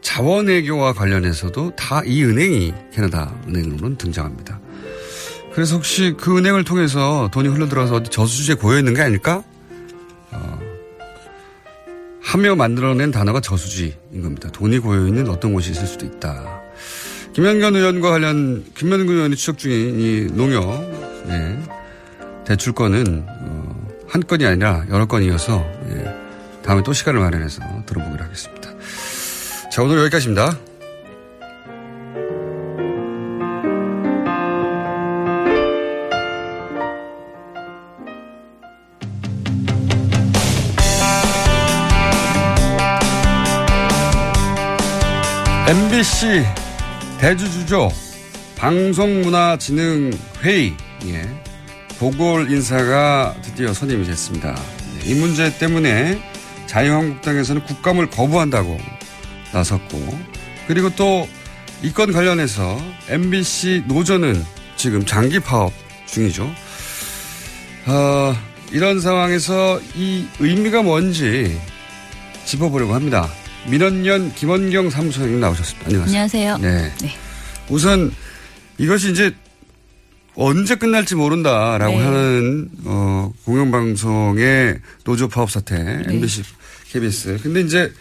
자원외교와 0.00 0.92
관련해서도 0.94 1.74
다 1.76 2.02
이 2.06 2.24
은행이 2.24 2.72
캐나다 2.92 3.34
은행으로는 3.48 3.96
등장합니다. 3.98 4.60
그래서 5.52 5.76
혹시 5.76 6.14
그 6.16 6.38
은행을 6.38 6.64
통해서 6.64 7.28
돈이 7.32 7.48
흘러들어서 7.48 7.96
어디 7.96 8.10
저수지에 8.10 8.54
고여 8.54 8.78
있는 8.78 8.94
게 8.94 9.02
아닐까? 9.02 9.42
어, 10.30 10.60
하며 12.22 12.54
만들어낸 12.54 13.10
단어가 13.10 13.40
저수지인 13.40 14.22
겁니다. 14.22 14.48
돈이 14.50 14.78
고여 14.78 15.08
있는 15.08 15.28
어떤 15.28 15.52
곳이 15.52 15.72
있을 15.72 15.86
수도 15.86 16.06
있다. 16.06 16.61
김현건 17.32 17.76
의원과 17.76 18.10
관련 18.10 18.64
김현건 18.74 19.16
의원이 19.16 19.36
추적 19.36 19.56
중인 19.56 20.00
이 20.00 20.26
농협 20.32 20.62
예, 21.28 21.58
대출건은 22.44 23.24
어, 23.26 23.88
한 24.06 24.22
건이 24.22 24.44
아니라 24.44 24.84
여러 24.90 25.06
건이어서 25.06 25.64
예, 25.90 26.14
다음에 26.62 26.82
또 26.82 26.92
시간을 26.92 27.20
마련해서 27.20 27.62
들어보기로 27.86 28.22
하겠습니다. 28.24 28.70
자 29.70 29.82
오늘 29.82 29.98
여기까지입니다. 29.98 30.58
대주주죠. 47.22 47.90
방송문화진흥회의. 48.56 50.76
예. 51.06 51.22
보궐 52.00 52.50
인사가 52.50 53.36
드디어 53.42 53.72
선임이 53.72 54.04
됐습니다. 54.06 54.60
예, 55.04 55.08
이 55.08 55.14
문제 55.14 55.56
때문에 55.56 56.20
자유한국당에서는 56.66 57.64
국감을 57.64 58.10
거부한다고 58.10 58.76
나섰고, 59.52 60.18
그리고 60.66 60.90
또 60.96 61.28
이 61.84 61.92
건 61.92 62.12
관련해서 62.12 62.80
MBC 63.08 63.84
노조는 63.86 64.44
지금 64.76 65.04
장기 65.06 65.38
파업 65.40 65.72
중이죠. 66.06 66.48
어, 67.86 68.34
이런 68.72 69.00
상황에서 69.00 69.80
이 69.96 70.26
의미가 70.40 70.82
뭔지 70.82 71.56
짚어보려고 72.44 72.94
합니다. 72.94 73.28
민원연 73.68 74.34
김원경 74.34 74.90
사무소장님 74.90 75.40
나오셨습니다. 75.40 75.86
안녕하세요. 75.86 76.54
안녕하세요. 76.54 76.58
네. 76.58 76.92
네. 77.00 77.14
우선 77.68 78.12
이것이 78.78 79.10
이제 79.12 79.34
언제 80.34 80.74
끝날지 80.74 81.14
모른다라고 81.14 81.96
네. 81.98 82.04
하는 82.04 82.68
어, 82.84 83.32
공영방송의 83.44 84.78
노조 85.04 85.28
파업 85.28 85.50
사태 85.50 85.78
네. 85.82 86.02
MBC, 86.08 86.42
KBS. 86.90 87.38
근데 87.42 87.60
이제 87.60 87.92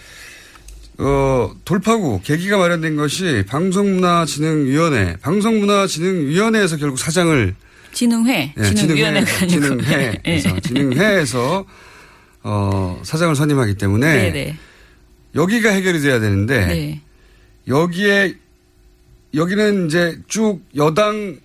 어, 0.97 1.51
돌파구 1.65 2.21
계기가 2.23 2.57
마련된 2.57 2.95
것이 2.95 3.43
방송문화진흥위원회, 3.47 5.17
방송문화진흥위원회에서 5.21 6.77
결국 6.77 6.97
사장을 6.99 7.55
진흥회, 7.93 8.53
예, 8.57 8.63
진흥위원회가 8.73 9.31
아니고. 9.41 9.47
진흥회에서 9.61 10.55
예. 10.55 10.59
진흥회에서 10.61 11.65
어, 12.43 13.01
사장을 13.03 13.35
선임하기 13.35 13.75
때문에 13.75 14.31
네네. 14.31 14.57
여기가 15.35 15.69
해결이 15.69 16.01
돼야 16.01 16.19
되는데 16.19 16.65
네. 16.65 17.01
여기에 17.67 18.35
여기는 19.33 19.87
이제 19.87 20.19
쭉 20.27 20.61
여당 20.75 21.37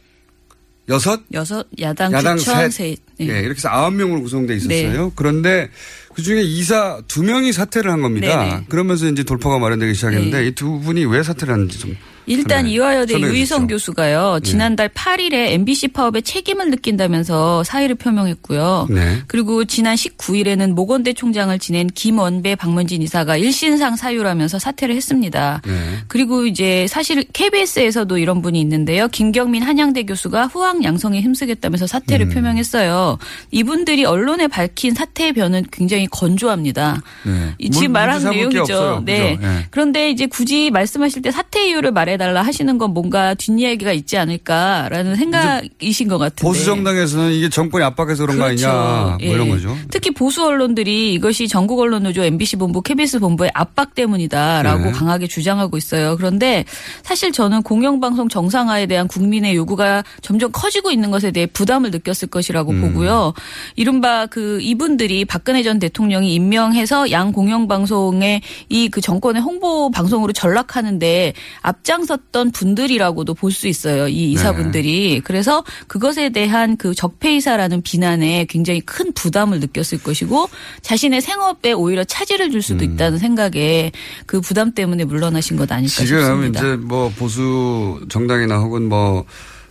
여섯 0.88 1.20
여섯 1.32 1.66
야당, 1.80 2.12
야당 2.12 2.38
셋. 2.38 2.70
셋. 2.70 2.98
네. 3.18 3.28
예, 3.28 3.40
이렇게 3.40 3.56
해서 3.56 3.68
아홉 3.68 3.94
명으로 3.94 4.22
구성돼 4.22 4.56
있었어요. 4.56 5.12
그런데 5.16 5.70
그 6.14 6.22
중에 6.22 6.42
이사 6.42 7.00
두 7.08 7.22
명이 7.22 7.52
사퇴를 7.52 7.90
한 7.90 8.02
겁니다. 8.02 8.44
네네. 8.44 8.64
그러면서 8.68 9.06
이제 9.06 9.22
돌파가 9.22 9.58
마련되기 9.58 9.94
시작했는데 9.94 10.40
네. 10.40 10.46
이두 10.48 10.80
분이 10.80 11.04
왜 11.06 11.22
사퇴를 11.22 11.52
하는지 11.52 11.78
좀 11.78 11.96
일단 12.26 12.64
설명해- 12.64 12.68
이화여대 12.70 13.20
유희성. 13.20 13.66
교수가요. 13.68 14.40
지난달 14.42 14.88
8일에 14.88 15.52
MBC 15.52 15.88
파업에 15.88 16.20
책임을 16.20 16.70
느낀다면서 16.70 17.62
사의를 17.64 17.94
표명했고요. 17.96 18.88
네. 18.90 19.18
그리고 19.26 19.64
지난 19.64 19.94
19일에는 19.94 20.72
모건대 20.72 21.12
총장을 21.12 21.56
지낸 21.58 21.86
김원배 21.86 22.56
박문진 22.56 23.02
이사가 23.02 23.36
일신상 23.36 23.96
사유라면서 23.96 24.58
사퇴를 24.58 24.94
했습니다. 24.96 25.62
네. 25.64 25.72
그리고 26.08 26.46
이제 26.46 26.86
사실 26.88 27.24
KBS에서도 27.32 28.18
이런 28.18 28.42
분이 28.42 28.60
있는데요. 28.60 29.08
김경민 29.08 29.62
한양대 29.62 30.04
교수가 30.04 30.46
후황 30.46 30.82
양성에 30.84 31.20
힘쓰겠다면서 31.20 31.86
사퇴를 31.86 32.26
음. 32.26 32.30
표명했어요. 32.30 33.18
이분들이 33.50 34.04
언론에 34.04 34.48
밝힌 34.48 34.94
사퇴의 34.94 35.32
변은 35.32 35.66
굉장히 35.70 36.06
건조합니다. 36.08 37.02
네. 37.24 37.54
이 37.58 37.70
지금 37.70 37.92
문- 37.92 37.92
게 38.32 38.38
내용이죠. 38.38 38.60
없어요. 38.60 39.02
네. 39.04 39.38
예. 39.40 39.66
그런데 39.70 40.10
이제 40.10 40.26
굳이 40.26 40.70
말씀하실 40.70 41.22
때 41.22 41.30
사퇴 41.30 41.68
이유를 41.68 41.92
말해야 41.92 42.15
해달라 42.16 42.42
하시는 42.42 42.76
건 42.78 42.92
뭔가 42.92 43.34
뒷얘기가 43.34 43.92
있지 43.92 44.18
않을까라는 44.18 45.14
생각이신 45.14 46.08
것 46.08 46.18
같은데. 46.18 46.42
보수 46.42 46.64
정당에서는 46.64 47.30
이게 47.32 47.48
정권이 47.48 47.84
압박해서 47.84 48.24
그런 48.24 48.38
거 48.38 48.44
그렇죠. 48.46 48.68
아니냐 48.68 49.16
뭐 49.20 49.34
이런 49.34 49.46
예. 49.46 49.50
거죠. 49.50 49.76
특히 49.90 50.10
보수 50.10 50.44
언론들이 50.44 51.14
이것이 51.14 51.46
전국 51.46 51.78
언론 51.78 52.02
노조 52.02 52.24
MBC 52.24 52.56
본부, 52.56 52.82
KBS 52.82 53.20
본부의 53.20 53.52
압박 53.54 53.94
때문이다라고 53.94 54.86
네. 54.86 54.92
강하게 54.92 55.28
주장하고 55.28 55.76
있어요. 55.76 56.16
그런데 56.16 56.64
사실 57.02 57.30
저는 57.30 57.62
공영방송 57.62 58.28
정상화에 58.28 58.86
대한 58.86 59.06
국민의 59.06 59.54
요구가 59.54 60.02
점점 60.22 60.50
커지고 60.52 60.90
있는 60.90 61.10
것에 61.12 61.30
대해 61.30 61.46
부담을 61.46 61.90
느꼈을 61.92 62.28
것이라고 62.28 62.72
음. 62.72 62.80
보고요. 62.80 63.34
이른바 63.76 64.26
그 64.26 64.58
이분들이 64.60 65.24
박근혜 65.24 65.62
전 65.62 65.78
대통령이 65.78 66.34
임명해서 66.34 67.12
양 67.12 67.30
공영방송의 67.30 68.40
이 68.70 68.88
그 68.96 69.02
정권의 69.02 69.42
홍보 69.42 69.90
방송으로 69.90 70.32
전락하는데 70.32 71.34
앞장 71.60 72.05
섰던 72.06 72.52
분들이라고도 72.52 73.34
볼 73.34 73.50
수 73.56 73.66
있어요. 73.68 74.06
이 74.06 74.32
이사분들이. 74.32 75.20
그래서 75.24 75.64
그것에 75.86 76.28
대한 76.28 76.76
그 76.76 76.94
적폐이사라는 76.94 77.82
비난에 77.82 78.44
굉장히 78.48 78.80
큰 78.80 79.12
부담을 79.12 79.60
느꼈을 79.60 80.02
것이고 80.02 80.48
자신의 80.82 81.22
생업에 81.22 81.72
오히려 81.72 82.04
차질을 82.04 82.50
줄 82.50 82.62
수도 82.62 82.84
있다는 82.84 83.18
생각에 83.18 83.92
그 84.26 84.40
부담 84.40 84.72
때문에 84.72 85.04
물러나신 85.04 85.56
것 85.56 85.70
아닐까 85.72 86.04
지금 86.04 86.20
싶습니다. 86.20 86.60
이제 86.60 86.76
뭐 86.76 87.10
보수 87.16 88.00
정당이나 88.08 88.58
혹은 88.58 88.88
뭐 88.88 89.24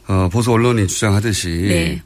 어, 0.07 0.29
보수 0.31 0.51
언론이 0.51 0.87
주장하듯이 0.87 1.49
네. 1.49 2.01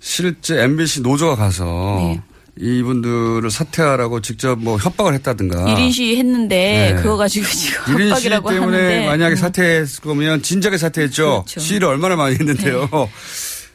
실제 0.00 0.62
MBC 0.62 1.00
노조가 1.02 1.36
가서 1.36 1.96
네. 1.98 2.20
이분들을 2.60 3.50
사퇴하라고 3.50 4.20
직접 4.20 4.58
뭐 4.58 4.76
협박을 4.76 5.14
했다든가 5.14 5.64
1인 5.64 5.92
시위 5.92 6.16
했는데 6.16 6.94
네. 6.94 7.02
그거 7.02 7.16
가지고 7.16 7.46
지금 7.46 7.80
1인 7.94 7.98
시위 7.98 8.08
협박이라고 8.10 8.50
때문에 8.50 8.76
하는데 8.76 9.06
만약에 9.06 9.34
음. 9.34 9.36
사퇴했을 9.36 10.02
거면 10.02 10.42
진작에 10.42 10.76
사퇴했죠. 10.76 11.44
그렇죠. 11.46 11.60
시위를 11.60 11.88
얼마나 11.88 12.16
많이 12.16 12.34
했는데요. 12.34 12.88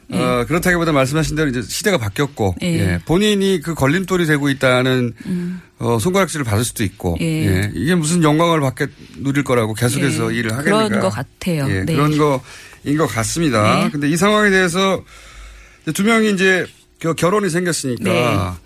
네. 0.08 0.18
어, 0.20 0.44
그렇다기보다 0.46 0.92
말씀하신 0.92 1.36
대로 1.36 1.48
이제 1.48 1.62
시대가 1.62 1.96
바뀌었고 1.96 2.56
예. 2.62 2.66
예. 2.66 3.00
본인이 3.06 3.60
그 3.62 3.74
걸림돌이 3.74 4.26
되고 4.26 4.50
있다는 4.50 5.14
어, 5.78 5.98
손가락질을 5.98 6.44
받을 6.44 6.64
수도 6.64 6.84
있고 6.84 7.14
음. 7.14 7.22
예. 7.22 7.46
예. 7.46 7.70
이게 7.74 7.94
무슨 7.94 8.22
영광을 8.22 8.60
받게 8.60 8.88
누릴 9.18 9.44
거라고 9.44 9.74
계속해서 9.74 10.34
예. 10.34 10.38
일을 10.38 10.52
하겠는가 10.52 10.88
그런 10.88 11.00
것 11.00 11.08
같아요. 11.08 11.66
예, 11.70 11.84
네. 11.84 11.94
그런 11.94 12.16
거인 12.18 12.98
것 12.98 13.06
같습니다. 13.06 13.84
네. 13.84 13.90
근데 13.90 14.08
이 14.08 14.16
상황에 14.16 14.50
대해서 14.50 15.02
두 15.94 16.02
명이 16.04 16.32
이제 16.32 16.66
그 17.00 17.14
결혼이 17.14 17.50
생겼으니까 17.50 18.04
네. 18.04 18.63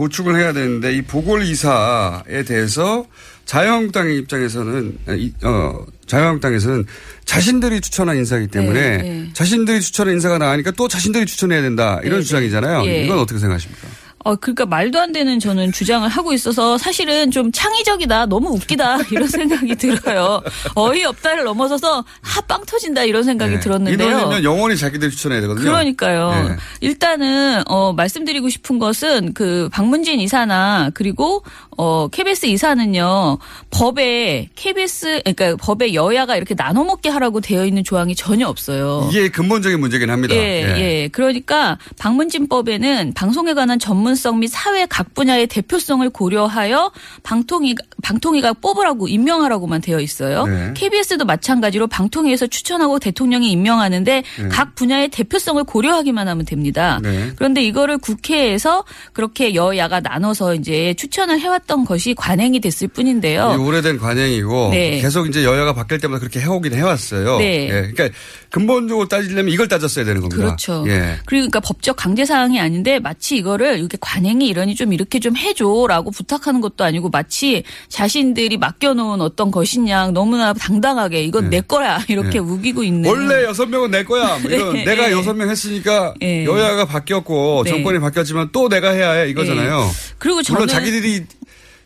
보충을 0.00 0.34
해야 0.40 0.54
되는데 0.54 0.94
이 0.96 1.02
보궐 1.02 1.42
이사에 1.42 2.42
대해서 2.46 3.04
자유한국당의 3.44 4.16
입장에서는 4.16 4.98
이- 5.10 5.32
어 5.44 5.84
자유한국당에서는 6.06 6.86
자신들이 7.26 7.82
추천한 7.82 8.16
인사이기 8.16 8.48
때문에 8.48 8.80
네, 8.80 9.02
네. 9.02 9.30
자신들이 9.34 9.82
추천한 9.82 10.14
인사가 10.14 10.38
나으니까 10.38 10.70
또 10.70 10.88
자신들이 10.88 11.26
추천해야 11.26 11.60
된다 11.60 12.00
이런 12.02 12.20
네, 12.20 12.24
주장이잖아요. 12.24 12.82
네. 12.82 13.00
예. 13.00 13.04
이건 13.04 13.18
어떻게 13.18 13.38
생각하십니까? 13.38 13.88
어, 14.22 14.36
그러니까 14.36 14.66
말도 14.66 15.00
안 15.00 15.12
되는 15.12 15.38
저는 15.40 15.72
주장을 15.72 16.06
하고 16.08 16.32
있어서 16.32 16.76
사실은 16.76 17.30
좀 17.30 17.50
창의적이다, 17.52 18.26
너무 18.26 18.50
웃기다 18.50 18.98
이런 19.12 19.28
생각이 19.28 19.74
들어요. 19.76 20.42
어이없다를 20.74 21.44
넘어서서 21.44 22.00
아, 22.00 22.40
빵 22.46 22.64
터진다 22.66 23.04
이런 23.04 23.22
생각이 23.22 23.54
네. 23.54 23.60
들었는데요. 23.60 24.08
이번이면 24.08 24.44
영원히 24.44 24.76
자기들이 24.76 25.10
추천해야 25.10 25.40
되거든요. 25.42 25.64
그러니까요. 25.64 26.48
네. 26.48 26.56
일단은 26.80 27.62
어 27.66 27.92
말씀드리고 27.92 28.48
싶은 28.50 28.78
것은 28.78 29.32
그 29.32 29.68
박문진 29.72 30.20
이사나 30.20 30.90
그리고 30.92 31.42
어 31.76 32.08
KBS 32.08 32.46
이사는요 32.46 33.38
법에 33.70 34.48
KBS 34.54 35.22
그러니까 35.24 35.56
법에 35.56 35.94
여야가 35.94 36.36
이렇게 36.36 36.54
나눠 36.54 36.84
먹게 36.84 37.08
하라고 37.08 37.40
되어 37.40 37.64
있는 37.64 37.84
조항이 37.84 38.14
전혀 38.14 38.46
없어요. 38.48 39.08
이게 39.10 39.28
근본적인 39.30 39.80
문제긴 39.80 40.10
합니다. 40.10 40.34
예, 40.34 40.74
예. 40.76 41.08
그러니까 41.08 41.78
방문진법에는 41.98 43.12
방송에 43.14 43.54
관한 43.54 43.78
전문 43.78 44.09
성 44.14 44.40
및 44.40 44.48
사회 44.48 44.86
각 44.86 45.14
분야의 45.14 45.46
대표성을 45.46 46.08
고려하여 46.10 46.92
방통위 47.22 47.74
방통위가 48.00 48.54
뽑으라고 48.54 49.08
임명하라고만 49.08 49.80
되어 49.80 50.00
있어요. 50.00 50.46
네. 50.46 50.72
KBS도 50.74 51.24
마찬가지로 51.24 51.86
방통위에서 51.86 52.46
추천하고 52.46 52.98
대통령이 52.98 53.50
임명하는데 53.52 54.22
네. 54.22 54.48
각 54.48 54.74
분야의 54.74 55.08
대표성을 55.08 55.62
고려하기만 55.64 56.28
하면 56.28 56.44
됩니다. 56.44 57.00
네. 57.02 57.32
그런데 57.36 57.62
이거를 57.62 57.98
국회에서 57.98 58.84
그렇게 59.12 59.54
여야가 59.54 60.00
나눠서 60.00 60.54
이제 60.54 60.94
추천을 60.94 61.40
해왔던 61.40 61.84
것이 61.84 62.14
관행이 62.14 62.60
됐을 62.60 62.88
뿐인데요. 62.88 63.54
이 63.54 63.60
오래된 63.60 63.98
관행이고 63.98 64.70
네. 64.70 65.00
계속 65.00 65.26
이제 65.28 65.44
여야가 65.44 65.74
바뀔 65.74 65.98
때마다 65.98 66.20
그렇게 66.20 66.40
해오긴 66.40 66.74
해왔어요. 66.74 67.38
네. 67.38 67.64
예. 67.64 67.92
그러니까 67.92 68.08
근본적으로 68.50 69.08
따지려면 69.08 69.52
이걸 69.52 69.68
따졌어야 69.68 70.04
되는 70.04 70.20
겁니다. 70.20 70.42
그렇죠. 70.42 70.84
예. 70.88 71.18
그러니까 71.26 71.60
법적 71.60 71.96
강제 71.96 72.24
사항이 72.24 72.60
아닌데 72.60 72.98
마치 72.98 73.36
이거를 73.36 73.78
이렇게 73.78 73.96
관행이 74.00 74.46
이러니 74.48 74.74
좀 74.74 74.92
이렇게 74.92 75.20
좀 75.20 75.36
해줘라고 75.36 76.10
부탁하는 76.10 76.60
것도 76.60 76.84
아니고 76.84 77.10
마치 77.10 77.62
자신들이 77.90 78.56
맡겨놓은 78.56 79.20
어떤 79.20 79.50
것이냐 79.50 80.12
너무나 80.12 80.52
당당하게 80.54 81.24
이건 81.24 81.50
내 81.50 81.60
거야 81.60 81.98
이렇게 82.08 82.30
네. 82.30 82.38
우기고 82.38 82.82
있는. 82.82 83.10
원래 83.10 83.44
여섯 83.44 83.66
명은 83.66 83.90
내 83.90 84.04
거야. 84.04 84.38
뭐 84.38 84.50
이런 84.50 84.72
네. 84.72 84.84
내가 84.86 85.08
예. 85.08 85.12
여섯 85.12 85.34
명 85.34 85.50
했으니까 85.50 86.14
예. 86.22 86.44
여야가 86.44 86.86
바뀌었고 86.86 87.64
네. 87.64 87.70
정권이 87.70 87.98
바뀌었지만 87.98 88.50
또 88.52 88.68
내가 88.68 88.90
해야 88.90 89.10
해 89.10 89.28
이거잖아요. 89.28 89.90
그리고 90.18 90.40
물론 90.48 90.66
저는 90.66 90.68
자기들이 90.68 91.26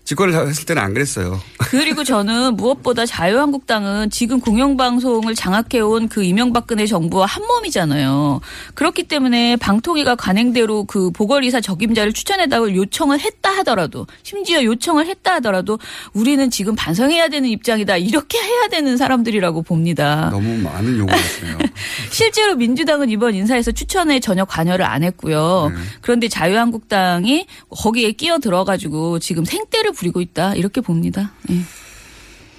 집권을 0.04 0.34
했을 0.48 0.66
때는 0.66 0.82
안 0.82 0.92
그랬어요. 0.92 1.40
그리고 1.58 2.04
저는 2.04 2.56
무엇보다 2.56 3.06
자유한국당은 3.06 4.10
지금 4.10 4.38
공영방송을 4.40 5.34
장악해온 5.34 6.08
그 6.08 6.22
이명박근혜 6.22 6.86
정부와 6.86 7.24
한 7.26 7.46
몸이잖아요. 7.46 8.40
그렇기 8.74 9.04
때문에 9.04 9.56
방통위가 9.56 10.16
관행대로 10.16 10.84
그 10.84 11.10
보궐이사 11.10 11.60
적임자를 11.62 12.12
추천해달라고 12.12 12.74
요청을 12.74 13.20
했다 13.20 13.50
하더라도 13.58 14.06
심지어 14.22 14.62
요청을 14.62 15.06
했다 15.06 15.34
하더라도 15.34 15.78
우리는 16.12 16.50
지금 16.50 16.74
반성해야 16.74 17.28
되는 17.28 17.48
입장이다. 17.48 17.96
이렇게 17.96 18.38
해야 18.38 18.68
되는 18.68 18.98
사람들이라고 18.98 19.62
봅니다. 19.62 20.28
너무 20.30 20.58
많은 20.58 20.98
요구를 20.98 21.18
했어요. 21.18 21.58
실제로 22.12 22.56
민주당은 22.56 23.08
이번 23.08 23.34
인사에서 23.34 23.72
추천에 23.72 24.20
전혀 24.20 24.44
관여를 24.44 24.84
안 24.84 25.02
했고요. 25.02 25.72
네. 25.74 25.80
그런데 26.02 26.28
자유한국당이 26.28 27.46
거기에 27.70 28.12
끼어 28.12 28.38
들어가지고 28.38 29.18
지금 29.18 29.44
생떼를 29.44 29.93
부리고 29.94 30.20
있다. 30.20 30.54
이렇게 30.54 30.80
봅니다. 30.80 31.33
예. 31.50 31.54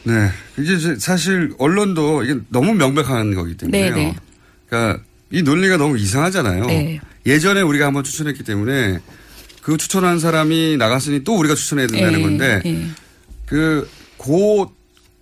네. 0.06 0.30
이게 0.58 0.78
사실 1.00 1.54
언론도 1.58 2.24
이게 2.24 2.40
너무 2.50 2.74
명백한 2.74 3.36
거기 3.36 3.58
때문에요. 3.58 3.96
네, 3.96 4.04
네. 4.06 4.16
그러니까 4.68 5.04
이 5.32 5.42
논리가 5.42 5.78
너무 5.78 5.98
이상하잖아요. 5.98 6.66
네. 6.66 7.00
예전에 7.26 7.62
우리가 7.62 7.88
한번 7.88 8.04
추천했기 8.04 8.44
때문에 8.44 9.00
그 9.62 9.78
추천한 9.78 10.20
사람이 10.20 10.78
나갔으니 10.78 11.24
또 11.24 11.36
우리가 11.38 11.56
추천해야 11.56 11.88
된다는 11.88 12.20
예, 12.20 12.24
건데 12.24 12.62
예. 12.66 12.86
그, 13.48 13.90
고, 14.18 14.72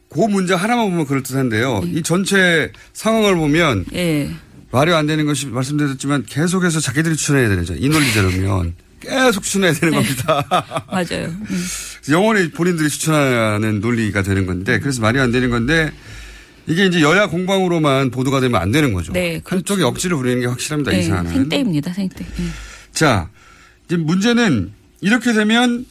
고 0.10 0.28
문제 0.28 0.54
하나만 0.54 0.89
보면 0.89 1.06
그럴 1.06 1.23
듯한데요. 1.23 1.84
이 1.86 2.04
전체 2.04 2.71
상황을 2.91 3.36
보면 3.36 3.86
예. 3.93 4.30
말이 4.69 4.91
안 4.93 5.08
되는 5.08 5.26
것이 5.26 5.47
말씀드렸지만 5.47 6.26
계속해서 6.26 6.82
자기들이 6.82 7.15
추천해야 7.15 7.47
되죠. 7.56 7.73
이 7.76 7.88
논리대로면 7.88 8.73
계속 8.99 9.43
추천해야 9.43 9.71
되는 9.73 9.93
겁니다. 9.95 10.45
맞아요. 10.91 11.28
음. 11.28 11.58
영원히 12.10 12.52
본인들이 12.52 12.89
추천하는 12.89 13.80
논리가 13.80 14.24
되는 14.24 14.46
건데 14.46 14.80
그래서 14.80 15.02
말이 15.02 15.20
안 15.20 15.32
되는 15.32 15.50
건데 15.50 15.92
이게 16.68 16.86
이제 16.86 17.02
여야 17.02 17.28
공방으로만 17.28 18.10
보도가 18.12 18.39
되면 18.39 18.62
안 18.62 18.72
되는 18.72 18.94
거죠. 18.94 19.12
네, 19.13 19.42
한쪽이 19.44 19.84
억지를 19.84 20.18
부리는 20.18 20.42
게 20.42 20.48
확실합니다. 20.48 20.92
이 20.94 20.98
예, 20.98 21.02
사안은. 21.04 21.32
생떼입니다. 21.32 21.94
생떼. 21.94 22.24
예. 22.26 22.44
자, 22.92 23.30
이제 23.86 23.98
문제는 23.98 24.72
이렇게 25.02 25.34
되면 25.34 25.86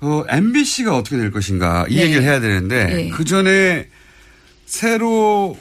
어, 0.00 0.24
MBC가 0.28 0.96
어떻게 0.96 1.16
될 1.16 1.30
것인가 1.30 1.86
이 1.88 1.96
네. 1.96 2.02
얘기를 2.02 2.22
해야 2.22 2.40
되는데 2.40 2.84
네. 2.84 3.08
그 3.10 3.24
전에 3.24 3.88
새로 4.64 5.58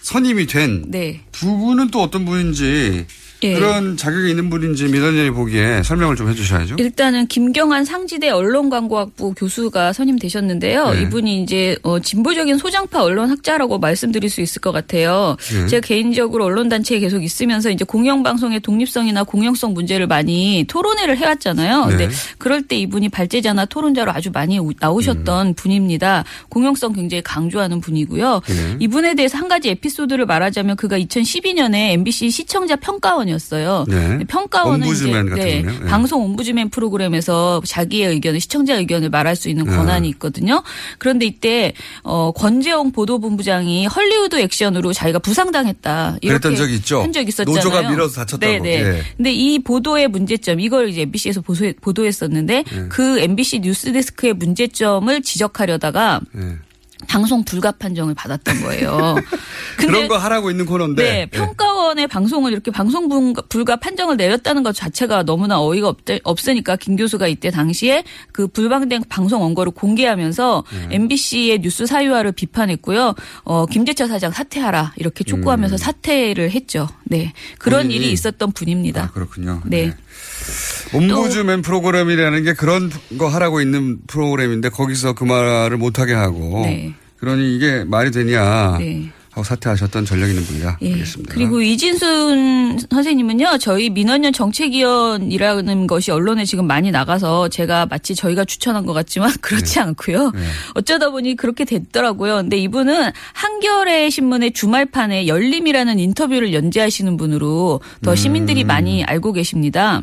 선임이 0.00 0.46
된두 0.46 0.88
네. 0.90 1.20
분은 1.32 1.90
또 1.90 2.02
어떤 2.02 2.24
분인지 2.24 3.06
예. 3.42 3.54
그런 3.54 3.96
자격이 3.96 4.30
있는 4.30 4.50
분인지 4.50 4.84
민원연이 4.88 5.30
보기에 5.30 5.82
설명을 5.82 6.16
좀 6.16 6.28
해주셔야죠. 6.28 6.76
일단은 6.78 7.26
김경환 7.26 7.84
상지대 7.84 8.28
언론광고학부 8.30 9.34
교수가 9.34 9.92
선임되셨는데요. 9.92 10.90
네. 10.90 11.02
이분이 11.02 11.42
이제 11.42 11.76
어, 11.82 11.98
진보적인 11.98 12.58
소장파 12.58 13.02
언론학자라고 13.02 13.78
말씀드릴 13.78 14.28
수 14.30 14.40
있을 14.40 14.60
것 14.60 14.72
같아요. 14.72 15.36
네. 15.52 15.66
제가 15.68 15.86
개인적으로 15.86 16.44
언론단체에 16.44 16.98
계속 17.00 17.22
있으면서 17.24 17.70
이제 17.70 17.84
공영방송의 17.84 18.60
독립성이나 18.60 19.24
공영성 19.24 19.72
문제를 19.72 20.06
많이 20.06 20.64
토론회를 20.68 21.16
해왔잖아요. 21.16 21.86
근데 21.88 22.08
네. 22.08 22.14
그럴 22.38 22.62
때 22.62 22.76
이분이 22.76 23.08
발제자나 23.08 23.64
토론자로 23.66 24.12
아주 24.12 24.30
많이 24.32 24.58
우- 24.58 24.72
나오셨던 24.78 25.46
음. 25.48 25.54
분입니다. 25.54 26.24
공영성 26.50 26.92
굉장히 26.92 27.22
강조하는 27.22 27.80
분이고요. 27.80 28.42
네. 28.46 28.76
이분에 28.80 29.14
대해서 29.14 29.38
한 29.38 29.48
가지 29.48 29.70
에피소드를 29.70 30.26
말하자면 30.26 30.76
그가 30.76 30.98
2012년에 30.98 31.92
MBC 31.92 32.30
시청자 32.30 32.76
평가원이었어요. 32.76 33.29
평가원이었어요. 33.30 33.84
네. 33.88 34.18
평가원은 34.26 34.86
옴부즈맨 34.86 35.26
이제 35.26 35.30
같은 35.30 35.44
네. 35.44 35.62
네. 35.62 35.86
방송 35.86 36.22
옴부즈맨 36.24 36.70
프로그램에서 36.70 37.62
자기의 37.64 38.10
의견을 38.10 38.40
시청자 38.40 38.74
의견을 38.76 39.10
말할 39.10 39.36
수 39.36 39.48
있는 39.48 39.64
네. 39.64 39.76
권한이 39.76 40.08
있거든요. 40.10 40.62
그런데 40.98 41.26
이때 41.26 41.72
어 42.02 42.32
권재용 42.32 42.92
보도본부장이 42.92 43.86
헐리우드 43.86 44.40
액션으로 44.40 44.92
자기가 44.92 45.18
부상당했다. 45.20 46.18
이렇게 46.22 46.28
그랬던 46.28 46.56
적이 46.56 46.74
있죠. 46.76 47.02
한적 47.02 47.28
있었잖아요. 47.28 47.54
노조가 47.54 47.90
밀어서 47.90 48.20
다쳤다고. 48.20 48.52
네네. 48.52 48.70
예. 48.70 49.02
근데 49.16 49.32
이 49.32 49.58
보도의 49.58 50.08
문제점 50.08 50.60
이걸 50.60 50.88
이제 50.88 51.02
MBC에서 51.02 51.42
보도했었는데 51.80 52.64
네. 52.64 52.86
그 52.88 53.20
MBC 53.20 53.60
뉴스데스크의 53.60 54.34
문제점을 54.34 55.22
지적하려다가 55.22 56.20
예. 56.36 56.69
방송 57.08 57.44
불가 57.44 57.72
판정을 57.72 58.14
받았던 58.14 58.62
거예요. 58.62 59.16
그런 59.78 60.08
거 60.08 60.16
하라고 60.18 60.50
있는 60.50 60.66
코너인데. 60.66 61.02
네, 61.02 61.20
예. 61.20 61.26
평가원의 61.26 62.06
방송을 62.08 62.52
이렇게 62.52 62.70
방송 62.70 63.08
불가- 63.48 63.76
판정을 63.76 64.16
내렸다는 64.16 64.62
것 64.62 64.74
자체가 64.74 65.22
너무나 65.24 65.60
어이가 65.60 65.88
없, 65.88 65.98
없으니까 66.24 66.76
김 66.76 66.96
교수가 66.96 67.26
이때 67.28 67.50
당시에 67.50 68.04
그 68.32 68.46
불방된 68.48 69.04
방송 69.08 69.42
원고를 69.42 69.72
공개하면서 69.72 70.64
네. 70.88 70.96
MBC의 70.96 71.60
뉴스 71.60 71.86
사유화를 71.86 72.32
비판했고요. 72.32 73.14
어, 73.44 73.66
김재철 73.66 74.08
사장 74.08 74.30
사퇴하라 74.32 74.92
이렇게 74.96 75.24
촉구하면서 75.24 75.76
사퇴를 75.78 76.50
했죠. 76.50 76.88
네, 77.10 77.32
그런 77.58 77.80
음. 77.80 77.88
본인이- 77.88 77.94
일이 77.96 78.12
있었던 78.12 78.52
분입니다. 78.52 79.02
아, 79.02 79.10
그렇군요. 79.10 79.60
네. 79.66 79.92
옴부즈맨 80.94 81.62
프로그램이라는 81.62 82.44
게 82.44 82.52
그런 82.54 82.90
거 83.18 83.28
하라고 83.28 83.60
있는 83.60 83.98
프로그램인데 84.06 84.68
거기서 84.70 85.12
그 85.14 85.24
말을 85.24 85.76
못하게 85.76 86.14
하고. 86.14 86.62
네. 86.64 86.94
그러니 87.18 87.54
이게 87.56 87.84
말이 87.84 88.10
되냐. 88.12 88.78
네. 88.78 89.10
하고 89.30 89.44
사퇴하셨던 89.44 90.04
전력 90.04 90.28
있는 90.28 90.42
분이다. 90.44 90.78
예. 90.82 90.92
알겠습니다. 90.92 91.34
그리고 91.34 91.62
이진순 91.62 92.78
선생님은요, 92.90 93.58
저희 93.58 93.88
민원연 93.90 94.32
정책위원이라는 94.32 95.86
것이 95.86 96.10
언론에 96.10 96.44
지금 96.44 96.66
많이 96.66 96.90
나가서 96.90 97.48
제가 97.48 97.86
마치 97.86 98.14
저희가 98.14 98.44
추천한 98.44 98.84
것 98.86 98.92
같지만 98.92 99.32
그렇지 99.40 99.74
네. 99.74 99.80
않고요. 99.80 100.32
어쩌다 100.74 101.10
보니 101.10 101.36
그렇게 101.36 101.64
됐더라고요. 101.64 102.36
근데 102.36 102.56
이분은 102.58 103.12
한겨레 103.34 104.10
신문의 104.10 104.52
주말판에 104.52 105.28
열림이라는 105.28 105.98
인터뷰를 105.98 106.52
연재하시는 106.52 107.16
분으로 107.16 107.80
더 108.02 108.14
시민들이 108.16 108.64
많이 108.64 109.04
알고 109.04 109.32
계십니다. 109.32 110.02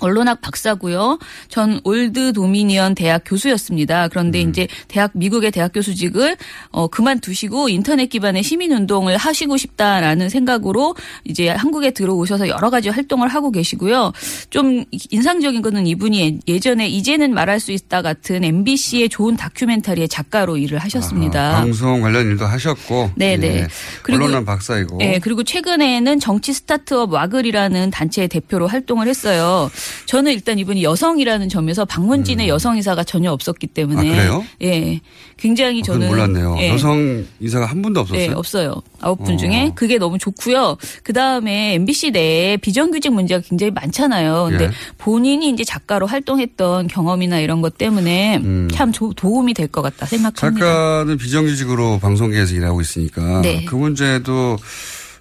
언론학 0.00 0.40
박사고요. 0.40 1.18
전 1.48 1.80
올드 1.84 2.32
도미니언 2.32 2.94
대학 2.94 3.22
교수였습니다. 3.24 4.08
그런데 4.08 4.40
이제 4.40 4.68
대학 4.88 5.10
미국의 5.14 5.50
대학 5.50 5.72
교수직을 5.72 6.36
어 6.70 6.86
그만두시고 6.88 7.68
인터넷 7.68 8.06
기반의 8.06 8.42
시민 8.42 8.72
운동을 8.72 9.16
하시고 9.16 9.56
싶다라는 9.56 10.28
생각으로 10.28 10.94
이제 11.24 11.48
한국에 11.48 11.90
들어오셔서 11.90 12.48
여러 12.48 12.70
가지 12.70 12.88
활동을 12.88 13.28
하고 13.28 13.50
계시고요. 13.50 14.12
좀 14.50 14.84
인상적인 15.10 15.62
거는 15.62 15.86
이분이 15.86 16.40
예전에 16.46 16.88
이제는 16.88 17.34
말할 17.34 17.60
수 17.60 17.72
있다 17.72 18.02
같은 18.02 18.44
MBC의 18.44 19.08
좋은 19.08 19.36
다큐멘터리의 19.36 20.08
작가로 20.08 20.56
일을 20.56 20.78
하셨습니다. 20.78 21.56
아, 21.58 21.60
방송 21.60 22.00
관련 22.00 22.26
일도 22.26 22.44
하셨고. 22.46 23.10
네네. 23.16 23.46
예. 23.46 23.66
그리고- 24.02 24.24
언론학 24.24 24.44
박사이고. 24.46 24.98
네, 24.98 25.18
그리고 25.20 25.42
최근에는 25.42 26.20
정치 26.20 26.52
스타트업 26.52 27.12
와글이라는 27.12 27.90
단체의 27.90 28.28
대표로 28.28 28.66
활동을 28.68 29.08
했어요. 29.08 29.70
저는 30.06 30.32
일단 30.32 30.58
이분이 30.58 30.82
여성이라는 30.82 31.48
점에서 31.48 31.84
박문진의 31.84 32.48
여성 32.48 32.76
이사가 32.78 33.04
전혀 33.04 33.30
없었기 33.32 33.66
때문에. 33.68 34.02
음. 34.02 34.12
아, 34.12 34.16
그래요? 34.16 34.44
예. 34.62 35.00
굉장히 35.36 35.82
그건 35.82 36.00
저는. 36.00 36.08
몰랐네요. 36.08 36.56
예. 36.58 36.70
여성 36.70 37.24
이사가 37.40 37.66
한 37.66 37.80
분도 37.82 38.00
없었어요. 38.00 38.26
네, 38.28 38.32
없어요. 38.34 38.74
아홉 39.00 39.22
분 39.24 39.34
어. 39.34 39.36
중에 39.36 39.70
그게 39.74 39.98
너무 39.98 40.18
좋고요. 40.18 40.76
그 41.04 41.12
다음에 41.12 41.74
MBC 41.74 42.10
내에 42.10 42.56
비정규직 42.56 43.12
문제가 43.12 43.40
굉장히 43.46 43.70
많잖아요. 43.72 44.48
근데 44.50 44.64
예. 44.64 44.70
본인이 44.98 45.48
이제 45.50 45.62
작가로 45.64 46.06
활동했던 46.06 46.88
경험이나 46.88 47.38
이런 47.40 47.60
것 47.60 47.78
때문에 47.78 48.42
참 48.72 48.90
조- 48.92 49.12
도움이 49.14 49.54
될 49.54 49.68
것 49.68 49.82
같다 49.82 50.06
생각합니다. 50.06 50.48
음. 50.48 50.54
작가는 50.58 51.18
비정규직으로 51.18 51.98
방송계에서 52.00 52.54
일하고 52.54 52.80
있으니까 52.80 53.42
네. 53.42 53.64
그 53.66 53.74
문제도 53.76 54.56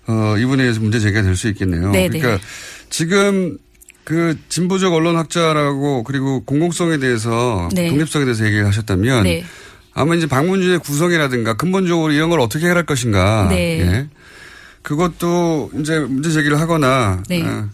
어, 0.07 0.35
이분에 0.37 0.63
의해서 0.63 0.79
문제 0.79 0.99
제기가 0.99 1.21
될 1.21 1.35
수 1.35 1.49
있겠네요. 1.49 1.91
네, 1.91 2.07
그러니까 2.07 2.37
네. 2.37 2.41
지금 2.89 3.57
그 4.07 4.37
진보적 4.47 4.93
언론학자라고 4.93 6.03
그리고 6.03 6.41
공공성에 6.45 6.97
대해서 6.97 7.67
네. 7.73 7.89
독립성에 7.89 8.23
대해서 8.23 8.45
얘기를 8.45 8.65
하셨다면 8.65 9.23
네. 9.23 9.43
아마 9.93 10.15
이제 10.15 10.25
방문진의 10.27 10.79
구성이라든가 10.79 11.57
근본적으로 11.57 12.13
이런 12.13 12.29
걸 12.29 12.39
어떻게 12.39 12.63
해결할 12.63 12.85
것인가. 12.85 13.49
네. 13.49 13.81
예. 13.81 14.07
그것도 14.81 15.71
이제 15.81 15.99
문제 15.99 16.31
제기를 16.31 16.57
하거나 16.57 17.21
네. 17.27 17.43
어, 17.43 17.67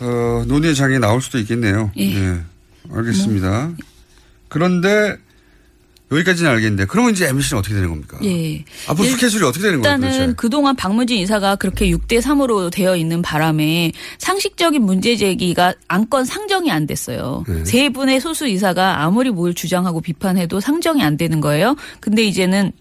어, 0.00 0.44
논의의 0.46 0.74
장이 0.74 0.98
나올 1.00 1.20
수도 1.20 1.36
있겠네요. 1.36 1.90
예. 1.98 2.14
예. 2.14 2.40
알겠습니다. 2.90 3.72
그런데 4.48 5.18
여기까지는 6.10 6.50
알겠는데 6.52 6.84
그러면 6.86 7.12
이제 7.12 7.26
MBC는 7.26 7.58
어떻게 7.58 7.74
되는 7.74 7.88
겁니까? 7.88 8.18
예. 8.22 8.64
앞으로 8.86 9.08
스케줄이 9.08 9.42
어떻게 9.42 9.62
되는 9.64 9.82
거예요? 9.82 9.94
일단은 9.96 10.12
도대체? 10.18 10.32
그동안 10.36 10.76
박문진 10.76 11.18
이사가 11.18 11.56
그렇게 11.56 11.90
6대 11.90 12.20
3으로 12.20 12.70
되어 12.70 12.94
있는 12.96 13.22
바람에 13.22 13.90
상식적인 14.18 14.82
문제 14.82 15.16
제기가 15.16 15.74
안건 15.88 16.24
상정이 16.24 16.70
안 16.70 16.86
됐어요. 16.86 17.44
네. 17.48 17.64
세 17.64 17.88
분의 17.88 18.20
소수 18.20 18.46
이사가 18.46 19.02
아무리 19.02 19.30
뭘 19.30 19.52
주장하고 19.54 20.00
비판해도 20.00 20.60
상정이 20.60 21.02
안 21.02 21.16
되는 21.16 21.40
거예요. 21.40 21.74
근데 22.00 22.24
이제는 22.24 22.72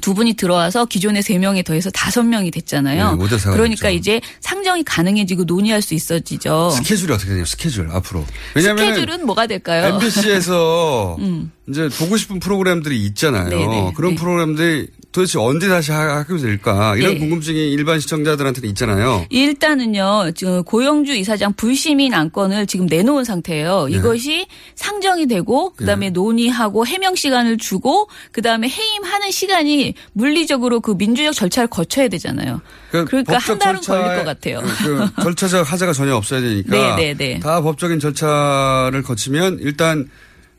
두 0.00 0.14
분이 0.14 0.34
들어와서 0.34 0.86
기존에 0.86 1.20
세 1.20 1.36
명이 1.38 1.62
더해서 1.62 1.90
다섯 1.90 2.22
명이 2.22 2.50
됐잖아요. 2.52 3.16
네, 3.16 3.26
그러니까 3.50 3.88
됐죠. 3.88 3.96
이제 3.98 4.20
상정이 4.40 4.82
가능해지고 4.84 5.44
논의할 5.44 5.82
수 5.82 5.94
있어지죠. 5.94 6.70
스케줄이 6.70 7.12
어떻게 7.12 7.28
되냐요? 7.30 7.44
스케줄 7.44 7.88
앞으로. 7.90 8.24
왜냐하면 8.54 8.86
스케줄은 8.94 9.26
뭐가 9.26 9.46
될까요? 9.46 9.94
MBC에서 9.94 11.16
음. 11.20 11.52
이제 11.70 11.88
보고 11.98 12.16
싶은 12.16 12.40
프로그램들이 12.40 13.04
있잖아요. 13.06 13.48
네네, 13.48 13.92
그런 13.96 14.12
네. 14.14 14.16
프로그램들이 14.20 14.88
도대체 15.12 15.38
언제 15.38 15.68
다시 15.68 15.90
하- 15.92 16.18
하게 16.18 16.36
될까? 16.36 16.96
이런 16.96 17.14
네. 17.14 17.18
궁금증이 17.18 17.72
일반 17.72 17.98
시청자들한테는 18.00 18.68
있잖아요. 18.70 19.24
일단은요, 19.30 20.32
지금 20.36 20.62
고영주 20.64 21.14
이사장 21.14 21.52
불시민 21.54 22.14
안건을 22.14 22.66
지금 22.66 22.86
내놓은 22.86 23.24
상태예요. 23.24 23.86
네. 23.88 23.96
이것이 23.96 24.46
상정이 24.74 25.26
되고, 25.26 25.72
그 25.74 25.84
다음에 25.84 26.10
논의하고 26.10 26.86
해명 26.86 27.14
시간을 27.14 27.56
주고, 27.58 28.08
그 28.32 28.42
다음에 28.42 28.68
해임하는 28.68 29.30
시간이 29.30 29.94
물리적으로 30.12 30.80
그 30.80 30.92
민주적 30.96 31.34
절차를 31.34 31.68
거쳐야 31.68 32.08
되잖아요. 32.08 32.60
그 32.90 33.04
그러니까 33.04 33.34
한 33.34 33.40
법적 33.40 33.58
달은 33.58 33.80
걸릴 33.80 34.16
것 34.18 34.24
같아요. 34.24 34.60
그, 34.84 35.06
그 35.16 35.22
절차적 35.22 35.72
하자가 35.72 35.92
전혀 35.92 36.14
없어야 36.14 36.40
되니까. 36.40 36.70
네, 36.96 37.14
네, 37.14 37.14
네. 37.14 37.40
다 37.40 37.60
법적인 37.62 37.98
절차를 38.00 39.02
거치면 39.02 39.58
일단 39.60 40.08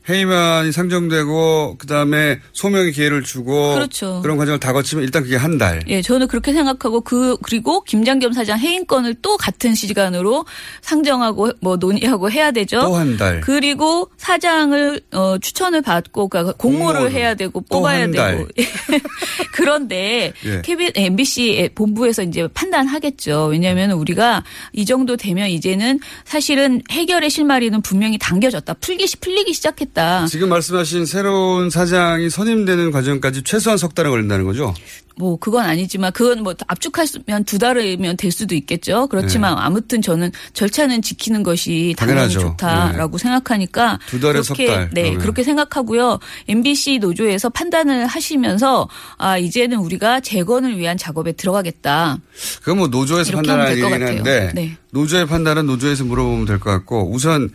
해임안이 0.08 0.72
상정되고 0.72 1.76
그다음에 1.78 2.40
소명의 2.52 2.92
기회를 2.92 3.22
주고 3.22 3.74
그렇죠. 3.74 4.20
런 4.24 4.36
과정을 4.36 4.58
다 4.58 4.72
거치면 4.72 5.04
일단 5.04 5.22
그게 5.22 5.36
한 5.36 5.58
달. 5.58 5.80
예, 5.86 6.02
저는 6.02 6.26
그렇게 6.28 6.52
생각하고 6.52 7.02
그 7.02 7.36
그리고 7.42 7.82
김장겸 7.84 8.32
사장 8.32 8.58
해임권을 8.58 9.16
또 9.22 9.36
같은 9.36 9.74
시간으로 9.74 10.44
상정하고 10.80 11.52
뭐 11.60 11.76
논의하고 11.76 12.30
해야 12.30 12.50
되죠. 12.50 12.80
또 12.80 12.94
한 12.96 13.16
달. 13.16 13.40
그리고 13.40 14.10
사장을 14.16 15.00
어, 15.12 15.38
추천을 15.38 15.82
받고 15.82 16.28
그러니까 16.28 16.54
공모를 16.56 16.82
공모를 17.02 17.12
해야 17.12 17.34
되고 17.34 17.60
또 17.70 17.78
뽑아야. 17.78 18.10
되고 18.10 18.48
그런데 19.52 20.32
예. 20.44 20.62
KBS, 20.62 20.92
MBC 20.96 21.70
본부에서 21.74 22.22
이제 22.22 22.48
판단하겠죠. 22.52 23.46
왜냐하면 23.46 23.92
우리가 23.92 24.42
이 24.72 24.84
정도 24.84 25.16
되면 25.16 25.48
이제는 25.48 26.00
사실은 26.24 26.82
해결의 26.90 27.30
실마리는 27.30 27.80
분명히 27.82 28.18
당겨졌다. 28.18 28.74
풀기 28.74 29.06
풀리기 29.20 29.52
시작했 29.52 29.91
다. 29.92 30.26
지금 30.26 30.48
말씀하신 30.48 31.06
새로운 31.06 31.70
사장이 31.70 32.30
선임되는 32.30 32.90
과정까지 32.90 33.42
최소한 33.44 33.76
석 33.78 33.94
달은 33.94 34.10
걸린다는 34.10 34.44
거죠? 34.44 34.74
뭐 35.16 35.36
그건 35.38 35.66
아니지만 35.66 36.10
그건 36.12 36.42
뭐 36.42 36.54
압축하면 36.66 37.44
두 37.44 37.58
달이면 37.58 38.16
될 38.16 38.32
수도 38.32 38.54
있겠죠. 38.54 39.06
그렇지만 39.08 39.58
아무튼 39.58 40.00
저는 40.00 40.32
절차는 40.54 41.02
지키는 41.02 41.42
것이 41.42 41.94
당연히 41.98 42.20
네. 42.20 42.28
당연하죠. 42.28 42.40
좋다라고 42.56 43.18
생각하니까 43.18 43.98
두 44.06 44.18
달에 44.20 44.42
석 44.42 44.56
달, 44.56 44.88
네 44.92 45.02
그러면. 45.02 45.18
그렇게 45.20 45.42
생각하고요. 45.42 46.18
MBC 46.48 46.98
노조에서 47.00 47.50
판단을 47.50 48.06
하시면서 48.06 48.88
아 49.18 49.36
이제는 49.36 49.76
우리가 49.78 50.20
재건을 50.20 50.78
위한 50.78 50.96
작업에 50.96 51.32
들어가겠다. 51.32 52.18
그건 52.60 52.78
뭐 52.78 52.88
노조에서 52.88 53.32
될것 53.42 53.70
얘기긴 53.70 53.90
같아요. 53.90 54.16
한데 54.16 54.52
네. 54.54 54.76
노조의 54.92 55.26
판단은 55.26 55.66
노조에서 55.66 56.04
물어보면 56.04 56.46
될 56.46 56.58
것 56.58 56.70
같고 56.70 57.10
우선 57.12 57.50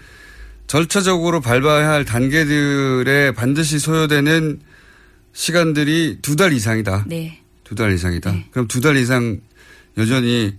절차적으로 0.68 1.40
밟아야 1.42 1.90
할 1.90 2.04
단계들에 2.06 3.32
반드시 3.32 3.80
소요되는 3.80 4.60
시간들이 5.34 6.20
두 6.22 6.36
달 6.36 6.52
이상이다. 6.54 7.06
네. 7.08 7.40
두 7.64 7.76
달 7.76 7.94
이상이다. 7.94 8.36
그럼 8.52 8.68
두 8.68 8.82
달 8.82 8.98
이상 8.98 9.40
여전히 9.98 10.54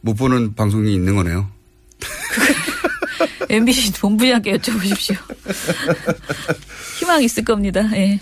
못 0.00 0.14
보는 0.14 0.54
방송이 0.54 0.92
있는 0.92 1.14
거네요. 1.16 1.48
MBC 3.48 3.92
본부장께 4.00 4.56
여쭤보십시오. 4.58 5.16
희망 6.98 7.22
있을 7.22 7.44
겁니다. 7.44 7.88
예. 7.94 8.18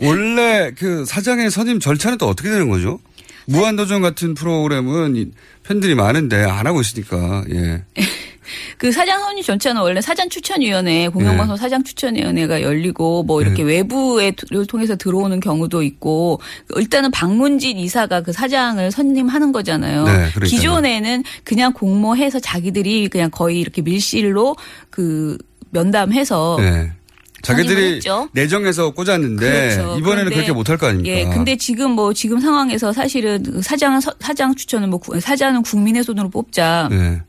원래 0.00 0.72
그 0.76 1.04
사장의 1.04 1.50
선임 1.50 1.78
절차는 1.80 2.18
또 2.18 2.28
어떻게 2.28 2.48
되는 2.50 2.68
거죠? 2.68 3.00
무한도전 3.46 4.02
같은 4.02 4.34
프로그램은 4.34 5.16
이 5.16 5.30
팬들이 5.62 5.94
많은데 5.94 6.42
안 6.44 6.66
하고 6.66 6.80
있으니까 6.80 7.44
예. 7.50 7.84
그 8.76 8.92
사장 8.92 9.20
선임 9.20 9.42
전체는 9.42 9.80
원래 9.80 10.00
사장 10.00 10.28
추천위원회 10.28 11.08
공영방송 11.08 11.56
네. 11.56 11.60
사장 11.60 11.84
추천위원회가 11.84 12.62
열리고 12.62 13.22
뭐 13.24 13.40
이렇게 13.42 13.62
외부를 13.62 14.32
통해서 14.68 14.96
들어오는 14.96 15.40
경우도 15.40 15.82
있고 15.82 16.40
일단은 16.76 17.10
박문진 17.10 17.78
이사가 17.78 18.22
그 18.22 18.32
사장을 18.32 18.90
선임하는 18.90 19.52
거잖아요. 19.52 20.04
네. 20.04 20.28
기존에는 20.44 21.24
그냥 21.44 21.72
공모해서 21.72 22.40
자기들이 22.40 23.08
그냥 23.08 23.30
거의 23.30 23.60
이렇게 23.60 23.82
밀실로 23.82 24.56
그 24.90 25.36
면담해서 25.70 26.56
네. 26.60 26.92
자기들이. 27.40 28.00
내정해서 28.32 28.90
꽂았는데 28.90 29.76
그렇죠. 29.76 29.96
이번에는 29.98 30.32
그렇게 30.32 30.52
못할 30.52 30.76
거 30.76 30.88
아닙니까? 30.88 31.16
예, 31.16 31.24
근데 31.24 31.56
지금 31.56 31.92
뭐 31.92 32.12
지금 32.12 32.40
상황에서 32.40 32.92
사실은 32.92 33.40
그 33.44 33.62
사장은 33.62 34.00
서- 34.00 34.12
사장 34.18 34.54
추천은 34.56 34.90
뭐 34.90 34.98
구- 34.98 35.18
사장은 35.20 35.62
국민의 35.62 36.02
손으로 36.02 36.30
뽑자. 36.30 36.88
네. 36.90 37.22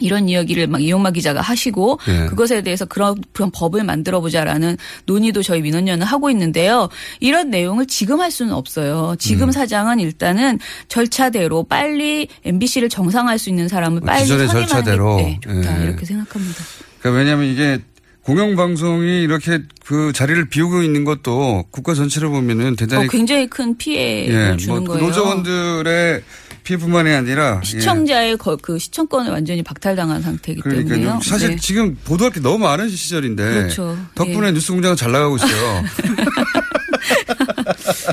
이런 0.00 0.28
이야기를 0.28 0.66
막 0.66 0.82
이용마 0.82 1.10
기자가 1.10 1.40
하시고 1.40 1.98
네. 2.06 2.26
그것에 2.26 2.62
대해서 2.62 2.84
그런 2.84 3.16
그런 3.32 3.50
법을 3.50 3.84
만들어 3.84 4.20
보자라는 4.20 4.76
논의도 5.06 5.42
저희 5.42 5.62
민원연은 5.62 6.06
하고 6.06 6.30
있는데요. 6.30 6.88
이런 7.20 7.50
내용을 7.50 7.86
지금 7.86 8.20
할 8.20 8.30
수는 8.30 8.52
없어요. 8.52 9.16
지금 9.18 9.48
음. 9.48 9.52
사장은 9.52 10.00
일단은 10.00 10.58
절차대로 10.88 11.64
빨리 11.64 12.28
MBC를 12.44 12.88
정상할 12.88 13.38
수 13.38 13.48
있는 13.48 13.68
사람을 13.68 14.00
빨리 14.02 14.26
선임하는 14.26 14.66
절차대로. 14.66 15.16
게 15.16 15.22
네, 15.22 15.40
좋다 15.42 15.80
예. 15.80 15.84
이렇게 15.84 16.04
생각합니다. 16.06 16.64
그러니까 17.00 17.18
왜냐하면 17.18 17.46
이게 17.46 17.78
공영방송이 18.24 19.22
이렇게 19.22 19.60
그 19.84 20.12
자리를 20.12 20.48
비우고 20.48 20.82
있는 20.82 21.04
것도 21.04 21.64
국가 21.70 21.94
전체를 21.94 22.28
보면은 22.28 22.74
대단히 22.74 23.04
어, 23.04 23.08
굉장히 23.08 23.46
큰 23.46 23.76
피해를 23.76 24.52
예, 24.52 24.56
주는 24.56 24.82
뭐그 24.84 24.92
거예요. 24.94 25.06
노조원들의 25.06 26.22
피해뿐만이 26.66 27.10
아니라 27.12 27.60
예. 27.62 27.66
시청자의 27.66 28.36
거- 28.36 28.56
그 28.56 28.78
시청권을 28.78 29.30
완전히 29.30 29.62
박탈당한 29.62 30.20
상태이기 30.20 30.62
때문에요. 30.62 30.84
그러니까요. 30.86 31.20
사실 31.22 31.50
네. 31.50 31.56
지금 31.56 31.96
보도할 32.04 32.32
게 32.32 32.40
너무 32.40 32.58
많은 32.58 32.88
시절인데 32.88 33.44
그렇죠. 33.54 33.96
덕분에 34.16 34.48
예. 34.48 34.52
뉴스공장은 34.52 34.96
잘 34.96 35.12
나가고 35.12 35.36
있어요. 35.36 35.84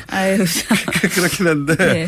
아유, 0.09 0.37
참. 0.45 0.77
그렇긴 1.13 1.47
한데 1.47 1.75
네. 1.75 2.03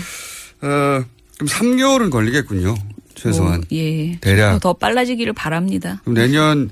어, 0.62 1.04
그럼 1.38 1.48
3개월은 1.48 2.12
걸리겠군요. 2.12 2.76
최소한. 3.16 3.64
뭐, 3.70 3.78
예. 3.78 4.18
대략. 4.20 4.54
더, 4.54 4.60
더 4.60 4.74
빨라지기를 4.74 5.34
바랍니다. 5.34 6.02
그럼 6.04 6.16
내년 6.16 6.70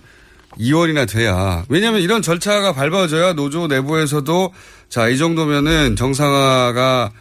2월이나 0.60 1.10
돼야 1.10 1.66
왜냐하면 1.68 2.02
이런 2.02 2.22
절차가 2.22 2.74
밟아져야 2.74 3.34
노조 3.34 3.68
내부에서도 3.68 4.54
자 4.90 5.10
이 5.10 5.18
정도면은 5.18 5.96
정상화가 5.96 7.12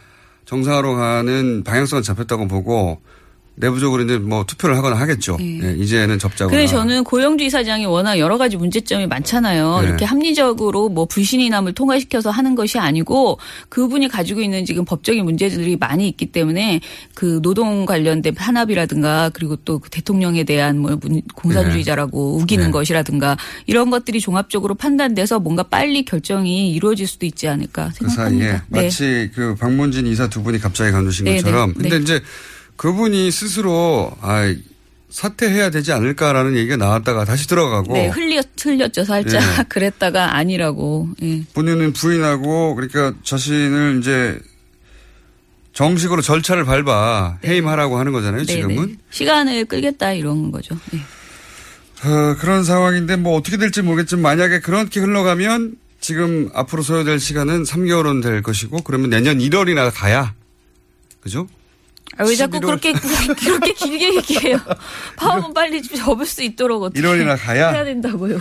정상화로 0.45 0.95
가는 0.95 1.63
방향성을 1.63 2.03
잡혔다고 2.03 2.47
보고 2.47 3.01
내부적으로 3.55 4.01
이제 4.03 4.17
뭐 4.17 4.43
투표를 4.45 4.75
하거나 4.75 4.95
하겠죠. 4.99 5.37
예, 5.39 5.75
이제는 5.77 6.17
접자거나. 6.17 6.49
근데 6.57 6.65
저는 6.65 7.03
고영주 7.03 7.43
이사장이 7.43 7.85
워낙 7.85 8.17
여러 8.17 8.37
가지 8.39 8.57
문제점이 8.57 9.05
많잖아요. 9.07 9.81
네. 9.81 9.87
이렇게 9.87 10.05
합리적으로 10.05 10.89
뭐 10.89 11.05
불신이남을 11.05 11.73
통과시켜서 11.73 12.31
하는 12.31 12.55
것이 12.55 12.79
아니고 12.79 13.37
그분이 13.69 14.07
가지고 14.07 14.41
있는 14.41 14.65
지금 14.65 14.85
법적인 14.85 15.23
문제들이 15.23 15.77
많이 15.77 16.07
있기 16.09 16.27
때문에 16.31 16.81
그 17.13 17.41
노동 17.43 17.85
관련된 17.85 18.33
탄압이라든가 18.33 19.29
그리고 19.33 19.55
또 19.57 19.79
그 19.83 19.89
대통령에 19.89 20.43
대한 20.45 20.77
뭐 20.79 20.97
문- 21.01 21.21
공산주의자라고 21.35 22.37
우기는 22.37 22.65
네. 22.65 22.71
것이라든가 22.71 23.37
이런 23.65 23.89
것들이 23.89 24.19
종합적으로 24.19 24.75
판단돼서 24.75 25.39
뭔가 25.39 25.63
빨리 25.63 26.05
결정이 26.05 26.71
이루어질 26.71 27.05
수도 27.07 27.25
있지 27.25 27.47
않을까 27.47 27.91
그 27.99 28.07
사이에 28.09 28.29
생각합니다. 28.39 28.65
네. 28.69 28.81
마치 28.83 29.31
그 29.33 29.55
박문진 29.55 30.07
이사 30.07 30.27
두 30.29 30.41
분이 30.43 30.59
갑자기 30.59 30.91
네, 31.23 31.35
것처럼. 31.41 31.73
네, 31.73 31.81
근데 31.81 31.97
네. 31.97 32.01
이제 32.03 32.21
그분이 32.75 33.31
스스로 33.31 34.11
아 34.21 34.53
사퇴해야 35.09 35.69
되지 35.69 35.91
않을까라는 35.91 36.55
얘기가 36.57 36.75
나왔다가 36.75 37.23
다시 37.23 37.47
들어가고 37.47 37.93
네, 37.93 38.07
흘렸, 38.07 38.47
흘렸죠, 38.59 39.03
살짝. 39.05 39.41
예. 39.59 39.63
그랬다가 39.69 40.35
아니라고. 40.35 41.09
예. 41.21 41.43
본인은 41.53 41.93
부인하고 41.93 42.73
그러니까 42.73 43.13
자신을 43.23 43.99
이제 43.99 44.39
정식으로 45.73 46.21
절차를 46.21 46.65
밟아 46.65 47.37
해임하라고 47.45 47.99
하는 47.99 48.11
거잖아요. 48.11 48.43
네, 48.43 48.53
지금은. 48.53 48.87
네. 48.87 48.95
시간을 49.11 49.65
끌겠다 49.65 50.13
이런 50.13 50.51
거죠. 50.51 50.77
예. 50.95 50.99
어, 52.09 52.35
그런 52.39 52.63
상황인데 52.63 53.15
뭐 53.15 53.37
어떻게 53.37 53.57
될지 53.57 53.81
모르겠지만 53.81 54.21
만약에 54.21 54.59
그렇게 54.59 54.99
흘러가면 54.99 55.75
지금 55.99 56.49
앞으로 56.53 56.81
소요될 56.81 57.19
시간은 57.19 57.63
3개월은 57.63 58.21
될 58.21 58.41
것이고 58.41 58.81
그러면 58.81 59.09
내년 59.09 59.37
1월이나 59.37 59.91
가야 59.93 60.33
그죠? 61.21 61.47
아, 62.17 62.23
왜 62.25 62.35
자꾸 62.35 62.57
11월. 62.59 62.65
그렇게 62.65 62.93
그렇게 62.93 63.73
길게 63.73 64.15
얘기해요? 64.15 64.59
파업은 65.17 65.53
빨리 65.53 65.81
좀 65.81 65.97
접을 65.97 66.25
수 66.25 66.43
있도록 66.43 66.83
어떻게 66.83 67.01
1월이나 67.01 67.37
가야? 67.39 67.71
해야 67.71 67.83
된다고요. 67.83 68.39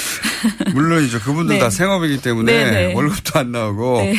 물론이죠. 0.72 1.20
그분들 1.20 1.56
네. 1.56 1.60
다 1.60 1.70
생업이기 1.70 2.22
때문에 2.22 2.52
네, 2.64 2.70
네. 2.88 2.94
월급도 2.94 3.38
안 3.38 3.52
나오고 3.52 3.98
네. 4.02 4.16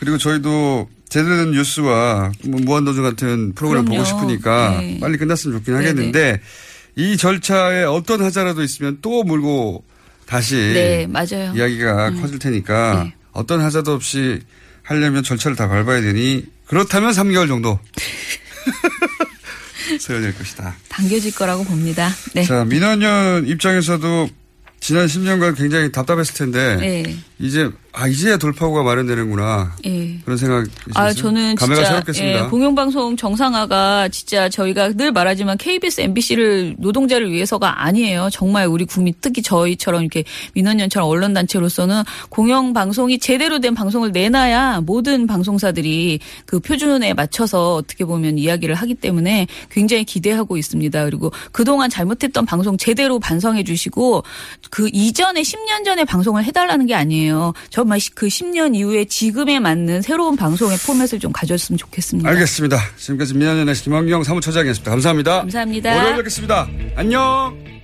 그리고 0.00 0.18
저희도 0.18 0.88
제대로 1.08 1.36
된 1.36 1.52
뉴스와 1.52 2.32
뭐 2.46 2.60
무한도전 2.60 3.02
같은 3.02 3.52
프로그램 3.54 3.84
그럼요. 3.84 4.04
보고 4.04 4.04
싶으니까 4.04 4.78
네. 4.80 4.98
빨리 5.00 5.16
끝났으면 5.16 5.58
좋긴 5.58 5.74
네, 5.74 5.80
하겠는데 5.80 6.40
이 6.96 7.16
절차에 7.16 7.84
어떤 7.84 8.22
하자라도 8.22 8.62
있으면 8.62 8.98
또 9.00 9.22
물고 9.22 9.84
다시 10.26 10.56
네, 10.56 11.06
맞아요. 11.06 11.52
이야기가 11.54 12.08
음. 12.08 12.20
커질 12.20 12.38
테니까 12.38 13.04
네. 13.04 13.14
어떤 13.32 13.60
하자도 13.60 13.92
없이 13.92 14.40
하려면 14.82 15.22
절차를 15.22 15.56
다 15.56 15.68
밟아야 15.68 16.00
되니 16.00 16.44
그렇다면 16.68 17.12
3개월 17.12 17.48
정도 17.48 17.78
소요될 20.00 20.36
것이다. 20.36 20.74
당겨질 20.88 21.34
거라고 21.34 21.64
봅니다. 21.64 22.10
네. 22.34 22.44
자, 22.44 22.64
민원연 22.64 23.46
입장에서도 23.46 24.28
지난 24.80 25.06
10년간 25.06 25.56
굉장히 25.56 25.90
답답했을 25.90 26.34
텐데 26.34 26.76
네. 26.76 27.16
이제 27.40 27.70
아 27.92 28.06
이제야 28.06 28.36
돌파구가 28.36 28.82
마련되는구나 28.82 29.72
예. 29.86 30.18
그런 30.24 30.36
생각 30.36 30.66
아, 30.94 31.12
저는 31.12 31.56
감회가 31.56 31.80
진짜 31.80 31.90
새롭겠습니다. 31.90 32.44
예, 32.44 32.48
공영방송 32.48 33.16
정상화가 33.16 34.08
진짜 34.10 34.48
저희가 34.48 34.92
늘 34.92 35.10
말하지만 35.10 35.56
KBS, 35.56 36.02
MBC를 36.02 36.76
노동자를 36.78 37.32
위해서가 37.32 37.84
아니에요. 37.84 38.28
정말 38.30 38.66
우리 38.66 38.84
국민 38.84 39.14
특히 39.20 39.42
저희처럼 39.42 40.02
이렇게 40.02 40.22
민원연처럼 40.54 41.08
언론 41.08 41.32
단체로서는 41.34 42.02
공영방송이 42.28 43.18
제대로 43.18 43.58
된 43.58 43.74
방송을 43.74 44.12
내놔야 44.12 44.82
모든 44.82 45.26
방송사들이 45.26 46.20
그 46.46 46.60
표준에 46.60 47.14
맞춰서 47.14 47.74
어떻게 47.74 48.04
보면 48.04 48.38
이야기를 48.38 48.74
하기 48.76 48.94
때문에 48.94 49.46
굉장히 49.70 50.04
기대하고 50.04 50.56
있습니다. 50.56 51.04
그리고 51.04 51.32
그동안 51.50 51.90
잘못했던 51.90 52.46
방송 52.46 52.76
제대로 52.76 53.18
반성해 53.18 53.64
주시고 53.64 54.22
그 54.70 54.88
이전에 54.92 55.42
10년 55.42 55.84
전에 55.84 56.04
방송을 56.04 56.44
해달라는 56.44 56.86
게 56.86 56.94
아니에요. 56.94 57.27
정말 57.70 57.98
그 58.14 58.26
10년 58.26 58.74
이후에 58.74 59.04
지금에 59.04 59.58
맞는 59.58 60.02
새로운 60.02 60.36
방송의 60.36 60.78
포맷을 60.78 61.18
좀 61.18 61.32
가졌으면 61.32 61.78
좋겠습니다. 61.78 62.28
알겠습니다. 62.28 62.78
지금까지 62.96 63.34
민원연의 63.34 63.74
김학영 63.74 64.24
사무처장이었습니다. 64.24 64.90
감사합니다. 64.90 65.40
감사합니다. 65.40 65.96
월요일 65.96 66.16
뵙겠습니다. 66.16 66.68
안녕. 66.96 67.77